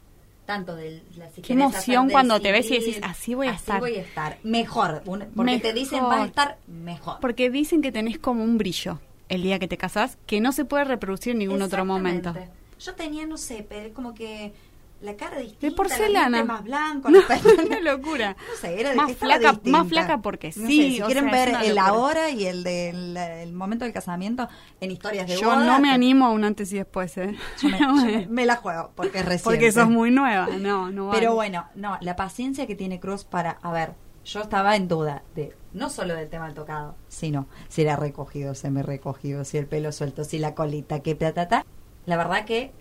tanto 0.50 0.74
de 0.74 1.00
la 1.16 1.30
si 1.30 1.42
Qué 1.42 1.52
emoción 1.52 2.10
cuando 2.10 2.40
te 2.40 2.50
ves 2.50 2.66
y 2.66 2.70
decidir, 2.74 2.94
decís, 2.96 3.08
así 3.08 3.34
voy 3.34 3.46
a 3.46 3.52
estar. 3.52 3.78
voy 3.78 3.94
a 3.94 4.00
estar. 4.00 4.38
Mejor. 4.42 5.02
un- 5.06 5.26
porque 5.36 5.58
te 5.60 5.72
dicen, 5.72 5.98
Mejor. 5.98 6.10
vas 6.10 6.20
a 6.22 6.26
estar 6.26 6.58
mejor. 6.66 7.18
Porque 7.20 7.50
dicen 7.50 7.82
que 7.82 7.92
tenés 7.92 8.18
como 8.18 8.42
un 8.42 8.58
brillo 8.58 8.98
el 9.28 9.42
día 9.42 9.60
que 9.60 9.68
te 9.68 9.76
casás 9.76 10.18
que 10.26 10.40
no 10.40 10.50
se 10.50 10.64
puede 10.64 10.82
reproducir 10.84 11.32
en 11.34 11.38
ningún 11.38 11.62
otro 11.62 11.84
momento. 11.84 12.34
Yo 12.80 12.94
tenía, 12.94 13.26
no 13.26 13.36
sé, 13.36 13.64
pero 13.68 13.94
como 13.94 14.12
que 14.14 14.52
la 15.00 15.16
cara 15.16 15.38
distinta, 15.38 15.66
De 15.66 15.72
porcelana. 15.72 16.42
dientes 16.42 16.46
más 16.68 17.02
No, 17.02 17.02
pelos- 17.26 17.58
una 17.66 17.80
locura. 17.80 18.36
No 18.38 18.56
sé, 18.60 18.80
era 18.80 18.90
de 18.90 18.96
Más 18.96 19.12
flaca- 19.16 19.52
distinta. 19.52 19.78
más 19.78 19.88
flaca 19.88 20.18
porque 20.22 20.48
No 20.56 20.66
sí, 20.66 20.82
sé, 20.82 20.88
si 20.96 21.02
o 21.02 21.06
quieren 21.06 21.24
sea, 21.30 21.32
ver 21.32 21.48
el 21.64 21.74
locura. 21.76 21.86
ahora 21.86 22.30
y 22.30 22.46
el 22.46 22.62
del 22.62 23.16
el 23.16 23.52
momento 23.52 23.84
del 23.84 23.94
casamiento 23.94 24.48
en 24.80 24.90
historias 24.90 25.26
de 25.26 25.36
Yo 25.38 25.46
boda. 25.48 25.64
no 25.64 25.80
me 25.80 25.90
animo 25.90 26.26
a 26.26 26.30
un 26.30 26.44
antes 26.44 26.72
y 26.72 26.76
después, 26.76 27.16
¿eh? 27.18 27.34
Yo 27.62 27.68
me, 27.68 27.78
yo 27.80 27.92
me- 27.94 28.26
me 28.26 28.46
la 28.46 28.56
juego 28.56 28.90
porque 28.94 29.18
es 29.20 29.24
reciente. 29.26 29.44
Porque 29.44 29.72
sos 29.72 29.88
muy 29.88 30.10
nueva. 30.10 30.48
No, 30.58 30.90
no 30.90 31.10
Pero 31.10 31.28
vale. 31.28 31.34
bueno, 31.34 31.66
no, 31.74 31.96
la 32.00 32.16
paciencia 32.16 32.66
que 32.66 32.74
tiene 32.74 33.00
Cruz 33.00 33.24
para, 33.24 33.52
a 33.62 33.72
ver, 33.72 33.94
yo 34.24 34.40
estaba 34.42 34.76
en 34.76 34.86
duda 34.86 35.22
de 35.34 35.56
no 35.72 35.88
solo 35.88 36.14
del 36.14 36.28
tema 36.28 36.44
del 36.46 36.54
tocado, 36.54 36.94
sino 37.08 37.46
si 37.68 37.82
era 37.82 37.96
recogido, 37.96 38.54
semi 38.54 38.82
recogido, 38.82 39.44
si 39.44 39.56
el 39.56 39.66
pelo 39.66 39.92
suelto, 39.92 40.24
si 40.24 40.38
la 40.38 40.54
colita, 40.54 41.00
que 41.00 41.14
ta, 41.14 41.32
ta, 41.32 41.48
ta. 41.48 41.64
La 42.06 42.16
verdad 42.18 42.44
que 42.44 42.72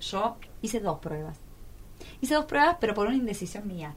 yo 0.00 0.36
hice 0.62 0.78
dos 0.80 0.98
pruebas. 1.00 1.38
Hice 2.20 2.34
dos 2.34 2.46
pruebas, 2.46 2.76
pero 2.80 2.94
por 2.94 3.06
una 3.06 3.16
indecisión 3.16 3.66
mía. 3.66 3.94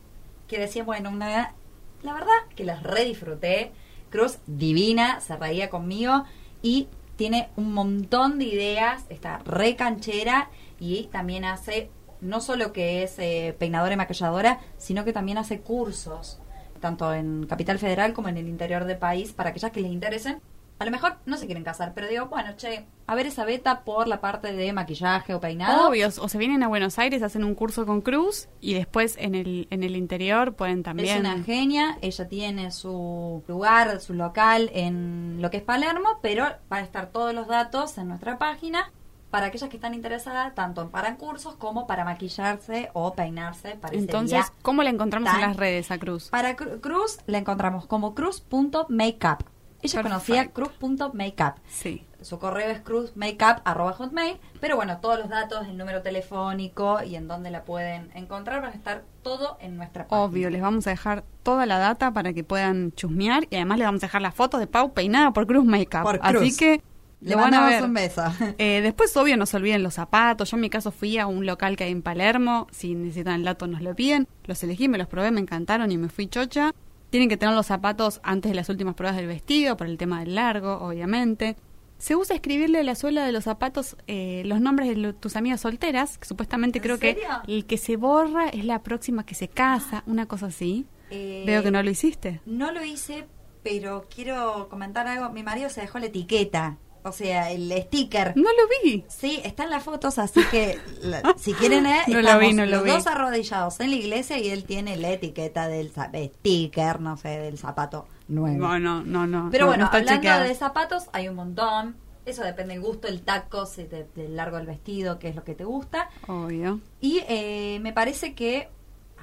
Que 0.48 0.60
decía, 0.60 0.84
bueno, 0.84 1.10
una 1.10 1.54
la 2.02 2.14
verdad 2.14 2.34
que 2.56 2.64
las 2.64 2.84
re 2.84 3.06
disfruté. 3.06 3.72
Cruz, 4.10 4.40
divina, 4.48 5.20
se 5.20 5.36
reía 5.38 5.70
conmigo 5.70 6.24
y 6.62 6.88
tiene 7.16 7.50
un 7.58 7.74
montón 7.74 8.40
de 8.40 8.46
ideas, 8.46 9.06
está 9.10 9.40
re 9.40 9.76
canchera 9.76 10.50
y 10.80 11.08
también 11.12 11.46
hace, 11.46 11.92
no 12.22 12.42
solo 12.42 12.74
que 12.74 13.04
es 13.04 13.20
eh, 13.20 13.56
peinadora 13.60 13.94
y 13.94 13.98
maquilladora, 13.98 14.62
sino 14.78 15.06
que 15.06 15.14
también 15.14 15.38
hace 15.38 15.60
cursos, 15.60 16.40
tanto 16.80 17.14
en 17.14 17.46
Capital 17.46 17.78
Federal 17.78 18.14
como 18.14 18.30
en 18.30 18.38
el 18.38 18.48
interior 18.48 18.86
del 18.86 18.98
país, 18.98 19.34
para 19.34 19.50
aquellas 19.50 19.72
que 19.72 19.82
les 19.82 19.92
interesen. 19.92 20.42
A 20.80 20.86
lo 20.86 20.92
mejor 20.92 21.18
no 21.26 21.36
se 21.36 21.46
quieren 21.46 21.66
casar, 21.66 21.92
pero 21.94 22.08
digo, 22.08 22.28
bueno, 22.28 22.54
che, 22.56 22.86
a 23.06 23.14
ver 23.16 23.26
esa 23.26 23.44
beta 23.44 23.82
por 23.82 24.08
la 24.08 24.22
parte 24.22 24.54
de 24.54 24.72
maquillaje 24.72 25.34
o 25.34 25.42
peinado. 25.42 25.90
Obvio, 25.90 26.08
o 26.08 26.30
se 26.30 26.38
vienen 26.38 26.64
a 26.64 26.70
Buenos 26.70 26.98
Aires, 26.98 27.22
hacen 27.22 27.44
un 27.44 27.54
curso 27.54 27.86
con 27.86 28.00
Cruz 28.00 28.48
y 28.62 28.76
después 28.76 29.16
en 29.18 29.36
el, 29.36 29.68
en 29.72 29.84
el 29.84 29.98
interior 29.98 30.54
pueden 30.54 30.82
también... 30.84 31.10
Es 31.10 31.20
una 31.20 31.44
genia, 31.44 31.98
ella 32.02 32.28
tiene 32.30 32.72
su 32.72 33.44
lugar, 33.48 34.00
su 34.00 34.14
local 34.14 34.70
en 34.74 35.42
lo 35.42 35.50
que 35.52 35.58
es 35.58 35.64
Palermo, 35.64 36.18
pero 36.22 36.46
van 36.70 36.80
a 36.80 36.86
estar 36.86 37.08
todos 37.08 37.34
los 37.34 37.48
datos 37.48 37.98
en 37.98 38.08
nuestra 38.08 38.38
página 38.38 38.92
para 39.32 39.48
aquellas 39.48 39.70
que 39.70 39.76
están 39.76 39.94
interesadas 39.94 40.56
tanto 40.56 40.82
en 40.82 40.90
para 40.90 41.18
cursos 41.18 41.56
como 41.56 41.88
para 41.88 42.06
maquillarse 42.06 42.90
o 42.94 43.14
peinarse 43.14 43.76
para 43.76 43.94
ese 43.96 44.06
Entonces, 44.06 44.40
día. 44.46 44.54
¿cómo 44.62 44.82
la 44.82 44.90
encontramos 44.92 45.32
en 45.36 45.42
las 45.42 45.58
redes 45.58 45.92
a 45.92 45.98
Cruz? 46.00 46.30
Para 46.30 46.56
Cru- 46.56 46.80
Cruz 46.80 47.18
la 47.28 47.38
encontramos 47.38 47.86
como 47.86 48.16
cruz.makeup. 48.16 49.44
Ella 49.82 50.02
conocía 50.04 50.48
cruz.makeup. 50.52 51.56
Sí. 51.68 52.06
Su 52.22 52.38
correo 52.38 52.70
es 52.70 52.82
cruzmakeup.hotmail, 52.82 54.38
pero 54.60 54.76
bueno, 54.76 54.98
todos 55.00 55.20
los 55.20 55.30
datos, 55.30 55.68
el 55.68 55.78
número 55.78 56.02
telefónico 56.02 57.02
y 57.02 57.16
en 57.16 57.28
dónde 57.28 57.50
la 57.50 57.64
pueden 57.64 58.10
encontrar 58.14 58.62
van 58.62 58.74
a 58.74 58.76
estar 58.76 59.04
todo 59.24 59.58
en 59.62 59.78
nuestra 59.78 60.06
página. 60.08 60.24
Obvio, 60.26 60.50
les 60.50 60.62
vamos 60.62 60.86
a 60.88 60.90
dejar 60.90 61.24
toda 61.44 61.66
la 61.66 61.78
data 61.80 62.12
para 62.12 62.34
que 62.34 62.44
puedan 62.44 62.92
chusmear 62.94 63.48
y 63.50 63.56
además 63.56 63.78
les 63.78 63.88
vamos 63.88 64.04
a 64.04 64.08
dejar 64.08 64.22
las 64.22 64.36
fotos 64.36 64.60
de 64.60 64.68
Pau 64.68 64.94
peinada 64.94 65.32
por 65.32 65.48
Cruz 65.48 65.64
Makeup. 65.66 66.04
Por 66.04 66.20
Así 66.22 66.56
que 66.58 66.82
Le 67.22 67.36
van 67.36 67.54
a 67.54 67.62
mandamos 67.62 67.70
ver. 67.70 67.84
un 67.86 67.94
beso. 67.94 68.24
Eh, 68.58 68.82
después, 68.82 69.16
obvio, 69.16 69.38
no 69.38 69.46
se 69.46 69.56
olviden 69.58 69.82
los 69.84 69.94
zapatos. 69.94 70.52
Yo 70.52 70.58
en 70.58 70.62
mi 70.62 70.70
caso 70.70 70.92
fui 70.92 71.18
a 71.18 71.28
un 71.28 71.46
local 71.46 71.78
que 71.78 71.86
hay 71.86 71.92
en 71.92 72.02
Palermo. 72.02 72.68
Si 72.72 72.96
necesitan 72.96 73.36
el 73.36 73.44
dato, 73.46 73.66
nos 73.68 73.82
lo 73.82 73.96
piden. 73.96 74.28
Los 74.46 74.62
elegí, 74.64 74.90
me 74.90 74.98
los 74.98 75.08
probé, 75.08 75.32
me 75.32 75.40
encantaron 75.40 75.90
y 75.92 75.98
me 75.98 76.10
fui 76.10 76.28
chocha. 76.28 76.74
Tienen 77.10 77.30
que 77.30 77.38
tener 77.38 77.56
los 77.56 77.66
zapatos 77.68 78.20
antes 78.24 78.52
de 78.52 78.56
las 78.56 78.70
últimas 78.70 78.94
pruebas 78.96 79.18
del 79.18 79.28
vestido, 79.28 79.76
por 79.78 79.88
el 79.88 79.98
tema 79.98 80.20
del 80.20 80.36
largo, 80.36 80.76
obviamente. 80.80 81.56
Se 81.98 82.16
usa 82.16 82.36
escribirle 82.36 82.80
a 82.80 82.84
la 82.84 82.96
suela 82.96 83.26
de 83.26 83.32
los 83.32 83.44
zapatos 83.44 83.98
eh, 84.08 84.44
los 84.46 84.62
nombres 84.62 84.88
de 84.90 84.96
lo- 84.96 85.16
tus 85.16 85.36
amigas 85.36 85.62
solteras, 85.62 86.18
que 86.18 86.26
supuestamente 86.28 86.80
¿En 86.80 86.84
creo 86.84 86.98
serio? 86.98 87.24
que 87.46 87.54
el 87.54 87.66
que 87.66 87.78
se 87.78 87.98
borra 87.98 88.48
es 88.50 88.64
la 88.64 88.84
próxima 88.84 89.26
que 89.26 89.36
se 89.36 89.48
casa, 89.50 90.04
una 90.06 90.26
cosa 90.28 90.46
así. 90.46 90.86
Eh, 91.10 91.44
Veo 91.46 91.62
que 91.64 91.72
no 91.72 91.82
lo 91.84 91.90
hiciste. 91.90 92.40
No 92.46 92.72
lo 92.72 92.84
hice, 92.86 93.26
pero 93.64 94.06
quiero 94.14 94.70
comentar 94.70 95.08
algo. 95.08 95.30
Mi 95.32 95.44
marido 95.44 95.70
se 95.70 95.82
dejó 95.82 96.00
la 96.00 96.06
etiqueta, 96.06 96.78
o 97.04 97.12
sea, 97.12 97.52
el 97.52 97.72
sticker. 97.84 98.34
No 98.36 98.44
lo 98.50 98.68
vi. 98.84 99.06
Sí, 99.08 99.42
están 99.44 99.70
las 99.70 99.84
fotos, 99.84 100.18
así 100.20 100.42
que 100.52 100.78
la- 101.02 101.22
si 101.38 101.54
quieren, 101.54 101.86
eh, 101.86 102.02
No 102.08 102.22
lo 102.22 102.40
vi, 102.40 102.54
no 102.54 102.66
lo 102.66 102.72
los 102.78 102.84
vi. 102.84 102.92
dos 102.92 103.08
arrodillados 103.08 103.80
en 103.80 103.90
la 103.92 103.96
iglesia 103.96 104.38
y 104.38 104.50
él 104.50 104.64
tiene 104.66 104.98
la 104.98 105.10
etiqueta 105.12 105.68
del 105.68 105.92
sticker, 105.92 107.00
no 107.00 107.18
sé, 107.18 107.30
del 107.40 107.58
zapato 107.58 108.08
nuevo. 108.28 108.58
No, 108.58 108.80
no, 108.80 109.04
no, 109.04 109.28
no. 109.28 109.50
Pero 109.52 109.66
no, 109.66 109.72
bueno, 109.72 109.84
no 109.86 109.90
hablando 109.92 110.14
chequeado. 110.14 110.44
de 110.44 110.56
zapatos, 110.56 111.06
hay 111.14 111.28
un 111.30 111.36
montón. 111.36 111.96
Eso 112.26 112.44
depende 112.44 112.74
del 112.76 112.84
gusto, 112.84 113.08
el 113.08 113.22
taco, 113.22 113.66
si 113.66 113.86
te- 113.86 114.08
del 114.16 114.36
largo 114.36 114.58
del 114.58 114.68
vestido, 114.68 115.18
qué 115.20 115.30
es 115.30 115.36
lo 115.36 115.44
que 115.44 115.56
te 115.56 115.64
gusta. 115.64 116.10
Obvio. 116.28 116.80
Y 117.02 117.22
eh, 117.28 117.80
me 117.82 117.92
parece 117.94 118.36
que, 118.36 118.70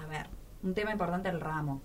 a 0.03 0.07
ver, 0.07 0.27
un 0.65 0.75
tema 0.75 0.91
importante 0.91 1.29
el 1.29 1.41
ramo. 1.41 1.81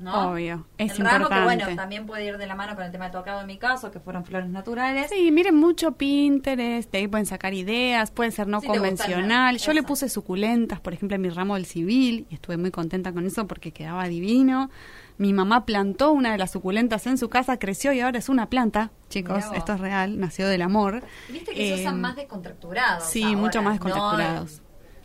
¿No? 0.00 0.30
Obvio, 0.32 0.66
es 0.78 0.98
el 0.98 1.04
ramo 1.04 1.28
que 1.28 1.34
importante. 1.34 1.64
bueno, 1.64 1.76
también 1.76 2.06
puede 2.06 2.24
ir 2.24 2.38
de 2.38 2.46
la 2.46 2.54
mano 2.54 2.74
con 2.74 2.84
el 2.84 2.90
tema 2.90 3.04
de 3.04 3.10
tocado 3.10 3.42
en 3.42 3.46
mi 3.46 3.58
caso, 3.58 3.90
que 3.90 4.00
fueron 4.00 4.24
flores 4.24 4.48
naturales. 4.48 5.10
Sí, 5.10 5.30
miren 5.30 5.56
mucho 5.56 5.92
Pinterest, 5.92 6.90
de 6.90 6.98
ahí 6.98 7.06
pueden 7.06 7.26
sacar 7.26 7.52
ideas, 7.52 8.10
puede 8.10 8.30
ser 8.30 8.46
no 8.48 8.62
convencional. 8.62 9.58
Yo 9.58 9.74
le 9.74 9.82
puse 9.82 10.08
suculentas, 10.08 10.80
por 10.80 10.94
ejemplo, 10.94 11.16
en 11.16 11.20
mi 11.20 11.28
ramo 11.28 11.54
del 11.56 11.66
civil, 11.66 12.26
y 12.30 12.34
estuve 12.34 12.56
muy 12.56 12.70
contenta 12.70 13.12
con 13.12 13.26
eso 13.26 13.46
porque 13.46 13.72
quedaba 13.72 14.08
divino. 14.08 14.70
Mi 15.18 15.34
mamá 15.34 15.66
plantó 15.66 16.12
una 16.12 16.32
de 16.32 16.38
las 16.38 16.50
suculentas 16.52 17.06
en 17.06 17.18
su 17.18 17.28
casa, 17.28 17.58
creció 17.58 17.92
y 17.92 18.00
ahora 18.00 18.18
es 18.18 18.30
una 18.30 18.48
planta. 18.48 18.90
Chicos, 19.10 19.44
esto 19.54 19.74
es 19.74 19.80
real, 19.80 20.18
nació 20.18 20.48
del 20.48 20.62
amor. 20.62 21.02
Viste 21.28 21.52
que 21.52 21.76
se 21.76 21.82
usan 21.82 22.00
más 22.00 22.16
descontracturados. 22.16 23.04
Sí, 23.04 23.22
ahora, 23.24 23.36
mucho 23.36 23.60
más 23.60 23.78
¿no? 23.78 23.84
descontracturados. 23.84 24.62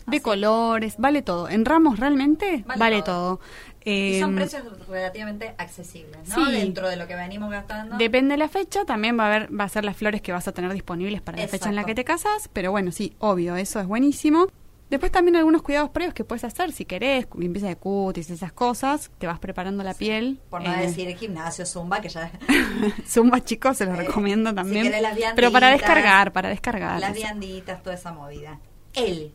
de 0.07 0.17
Así. 0.17 0.19
colores, 0.21 0.95
vale 0.99 1.21
todo. 1.21 1.49
En 1.49 1.65
ramos 1.65 1.99
realmente 1.99 2.63
vale, 2.65 2.79
Vale 2.79 3.01
todo. 3.01 3.41
Y 3.87 4.19
son 4.19 4.33
Eh, 4.33 4.35
precios 4.37 4.63
relativamente 4.89 5.53
accesibles, 5.59 6.27
¿no? 6.29 6.45
sí. 6.47 6.51
Dentro 6.53 6.89
de 6.89 6.95
lo 6.97 7.07
que 7.07 7.15
venimos 7.15 7.51
gastando. 7.51 7.97
Depende 7.97 8.33
de 8.33 8.37
la 8.39 8.49
fecha, 8.49 8.83
también 8.83 9.17
va 9.19 9.25
a 9.25 9.27
haber, 9.35 9.59
va 9.59 9.65
a 9.65 9.69
ser 9.69 9.85
las 9.85 9.95
flores 9.95 10.21
que 10.23 10.31
vas 10.31 10.47
a 10.47 10.51
tener 10.53 10.73
disponibles 10.73 11.21
para 11.21 11.37
la 11.37 11.47
fecha 11.47 11.69
en 11.69 11.75
la 11.75 11.83
que 11.83 11.93
te 11.95 12.03
casas, 12.03 12.49
pero 12.51 12.71
bueno, 12.71 12.91
sí, 12.91 13.15
obvio, 13.19 13.55
eso 13.55 13.79
es 13.79 13.85
buenísimo. 13.85 14.47
Después 14.89 15.11
también 15.11 15.35
algunos 15.35 15.63
cuidados 15.63 15.89
previos 15.89 16.13
que 16.13 16.23
puedes 16.23 16.43
hacer, 16.43 16.71
si 16.71 16.85
querés, 16.85 17.27
limpieza 17.37 17.67
de 17.67 17.75
cutis, 17.75 18.29
esas 18.29 18.51
cosas, 18.53 19.09
te 19.17 19.25
vas 19.25 19.39
preparando 19.39 19.83
la 19.83 19.95
piel. 19.95 20.39
Por 20.49 20.63
no 20.63 20.71
Eh, 20.75 20.81
decir 20.81 21.15
gimnasio, 21.17 21.65
zumba, 21.65 22.01
que 22.01 22.09
ya... 22.09 22.31
Zumba, 23.07 23.43
chicos, 23.43 23.77
se 23.77 23.85
los 23.85 23.95
Eh, 23.95 24.03
recomiendo 24.03 24.51
si 24.51 24.55
también. 24.55 24.83
querés 24.83 25.01
las 25.01 25.17
pero 25.35 25.51
para 25.51 25.69
descargar, 25.69 26.31
para 26.33 26.49
descargar. 26.49 26.99
las 26.99 27.13
vianditas, 27.13 27.81
toda 27.81 27.95
esa 27.95 28.11
movida. 28.13 28.59
Él. 28.93 29.31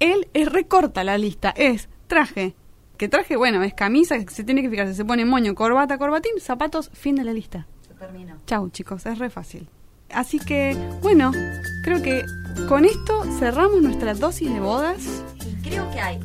Él 0.00 0.28
es 0.34 0.50
recorta 0.52 1.02
la 1.04 1.16
lista, 1.18 1.50
es 1.56 1.88
traje. 2.08 2.54
Que 2.98 3.08
traje, 3.08 3.36
bueno, 3.36 3.62
es 3.62 3.74
camisa, 3.74 4.16
se 4.28 4.42
tiene 4.42 4.60
que 4.60 4.68
fijar, 4.68 4.88
si 4.88 4.94
se 4.94 5.04
pone 5.04 5.24
moño, 5.24 5.54
corbata, 5.54 5.98
corbatín, 5.98 6.32
zapatos, 6.40 6.90
fin 6.92 7.14
de 7.14 7.22
la 7.22 7.32
lista. 7.32 7.66
Se 7.86 7.94
terminó. 7.94 8.36
Chau, 8.46 8.68
chicos, 8.70 9.06
es 9.06 9.18
re 9.18 9.30
fácil. 9.30 9.68
Así 10.12 10.40
que, 10.40 10.76
bueno, 11.00 11.30
creo 11.84 12.02
que 12.02 12.24
con 12.68 12.84
esto 12.84 13.24
cerramos 13.38 13.80
nuestra 13.82 14.14
dosis 14.14 14.52
de 14.52 14.58
bodas. 14.58 15.22
Y 15.46 15.68
creo 15.68 15.88
que 15.92 16.00
hay. 16.00 16.18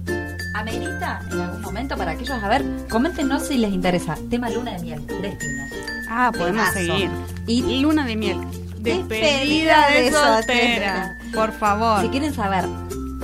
Amerita 0.55 1.21
en 1.31 1.39
algún 1.41 1.61
momento 1.61 1.95
para 1.95 2.11
aquellos, 2.11 2.41
a 2.41 2.47
ver, 2.49 2.63
coméntenos 2.89 3.43
si 3.43 3.57
les 3.57 3.71
interesa. 3.71 4.17
Tema 4.29 4.49
luna 4.49 4.73
de 4.73 4.83
miel, 4.83 5.05
destinos. 5.05 5.71
Ah, 6.09 6.31
podemos 6.35 6.73
Temazo. 6.73 6.93
seguir. 6.93 7.09
Y 7.45 7.81
Luna 7.81 8.05
de 8.05 8.15
miel. 8.15 8.37
Despedida 8.79 9.89
de 9.89 10.11
soltera. 10.11 11.17
Por 11.33 11.51
favor. 11.51 12.01
si 12.01 12.09
quieren 12.09 12.33
saber 12.33 12.65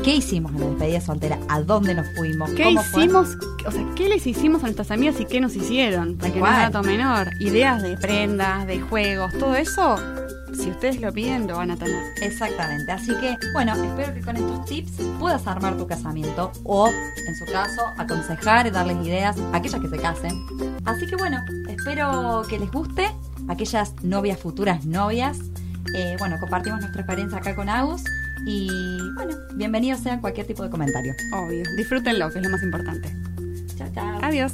qué 0.03 0.15
hicimos 0.15 0.51
en 0.53 0.62
la 0.62 0.67
despedida 0.67 1.01
soltera, 1.01 1.39
a 1.47 1.62
dónde 1.62 1.93
nos 1.93 2.07
fuimos, 2.15 2.49
¿Qué 2.51 2.63
cómo 2.63 2.83
fue, 2.83 3.03
hicimos? 3.03 3.38
O 3.65 3.71
sea, 3.71 3.85
¿qué 3.95 4.09
les 4.09 4.25
hicimos 4.25 4.62
a 4.62 4.65
nuestras 4.65 4.91
amigas 4.91 5.19
y 5.19 5.25
qué 5.25 5.39
nos 5.41 5.55
hicieron? 5.55 6.17
Para 6.17 6.33
que 6.33 6.39
no 6.39 6.45
dato 6.45 6.83
menor. 6.83 7.29
Ideas 7.39 7.81
de 7.81 7.97
prendas, 7.97 8.65
de 8.67 8.79
juegos, 8.79 9.33
todo 9.38 9.55
eso, 9.55 9.97
si 10.53 10.69
ustedes 10.69 11.01
lo 11.01 11.12
piden, 11.12 11.47
lo 11.47 11.57
van 11.57 11.71
a 11.71 11.77
tener. 11.77 12.01
Exactamente, 12.21 12.91
así 12.91 13.13
que 13.19 13.38
bueno, 13.53 13.73
espero 13.73 14.13
que 14.13 14.21
con 14.21 14.38
estos 14.38 14.65
tips 14.65 14.91
puedas 15.19 15.45
armar 15.47 15.77
tu 15.77 15.88
casamiento 15.88 16.51
o, 16.63 16.88
en 16.88 17.35
su 17.35 17.45
caso, 17.51 17.81
aconsejar 17.97 18.67
y 18.67 18.71
darles 18.71 19.05
ideas 19.05 19.38
a 19.53 19.57
aquellas 19.57 19.81
que 19.81 19.89
se 19.89 19.97
casen. 19.97 20.33
Así 20.85 21.05
que 21.07 21.15
bueno, 21.15 21.43
espero 21.67 22.43
que 22.49 22.59
les 22.59 22.71
guste, 22.71 23.09
aquellas 23.47 23.93
novias, 24.03 24.39
futuras 24.39 24.85
novias. 24.85 25.39
Eh, 25.95 26.15
bueno, 26.19 26.38
compartimos 26.39 26.81
nuestra 26.81 27.01
experiencia 27.01 27.39
acá 27.39 27.55
con 27.55 27.67
Agus 27.67 28.03
y 28.45 28.69
bueno, 29.15 29.36
bienvenidos 29.56 29.99
sean 30.02 30.21
cualquier 30.21 30.47
tipo 30.47 30.63
de 30.63 30.69
comentario. 30.69 31.13
Obvio. 31.34 31.63
Disfrútenlo, 31.78 32.30
que 32.32 32.39
es 32.39 32.45
lo 32.45 32.52
más 32.52 32.63
importante. 32.63 33.10
Chao, 33.75 33.89
chao. 33.93 34.19
Adiós. 34.21 34.54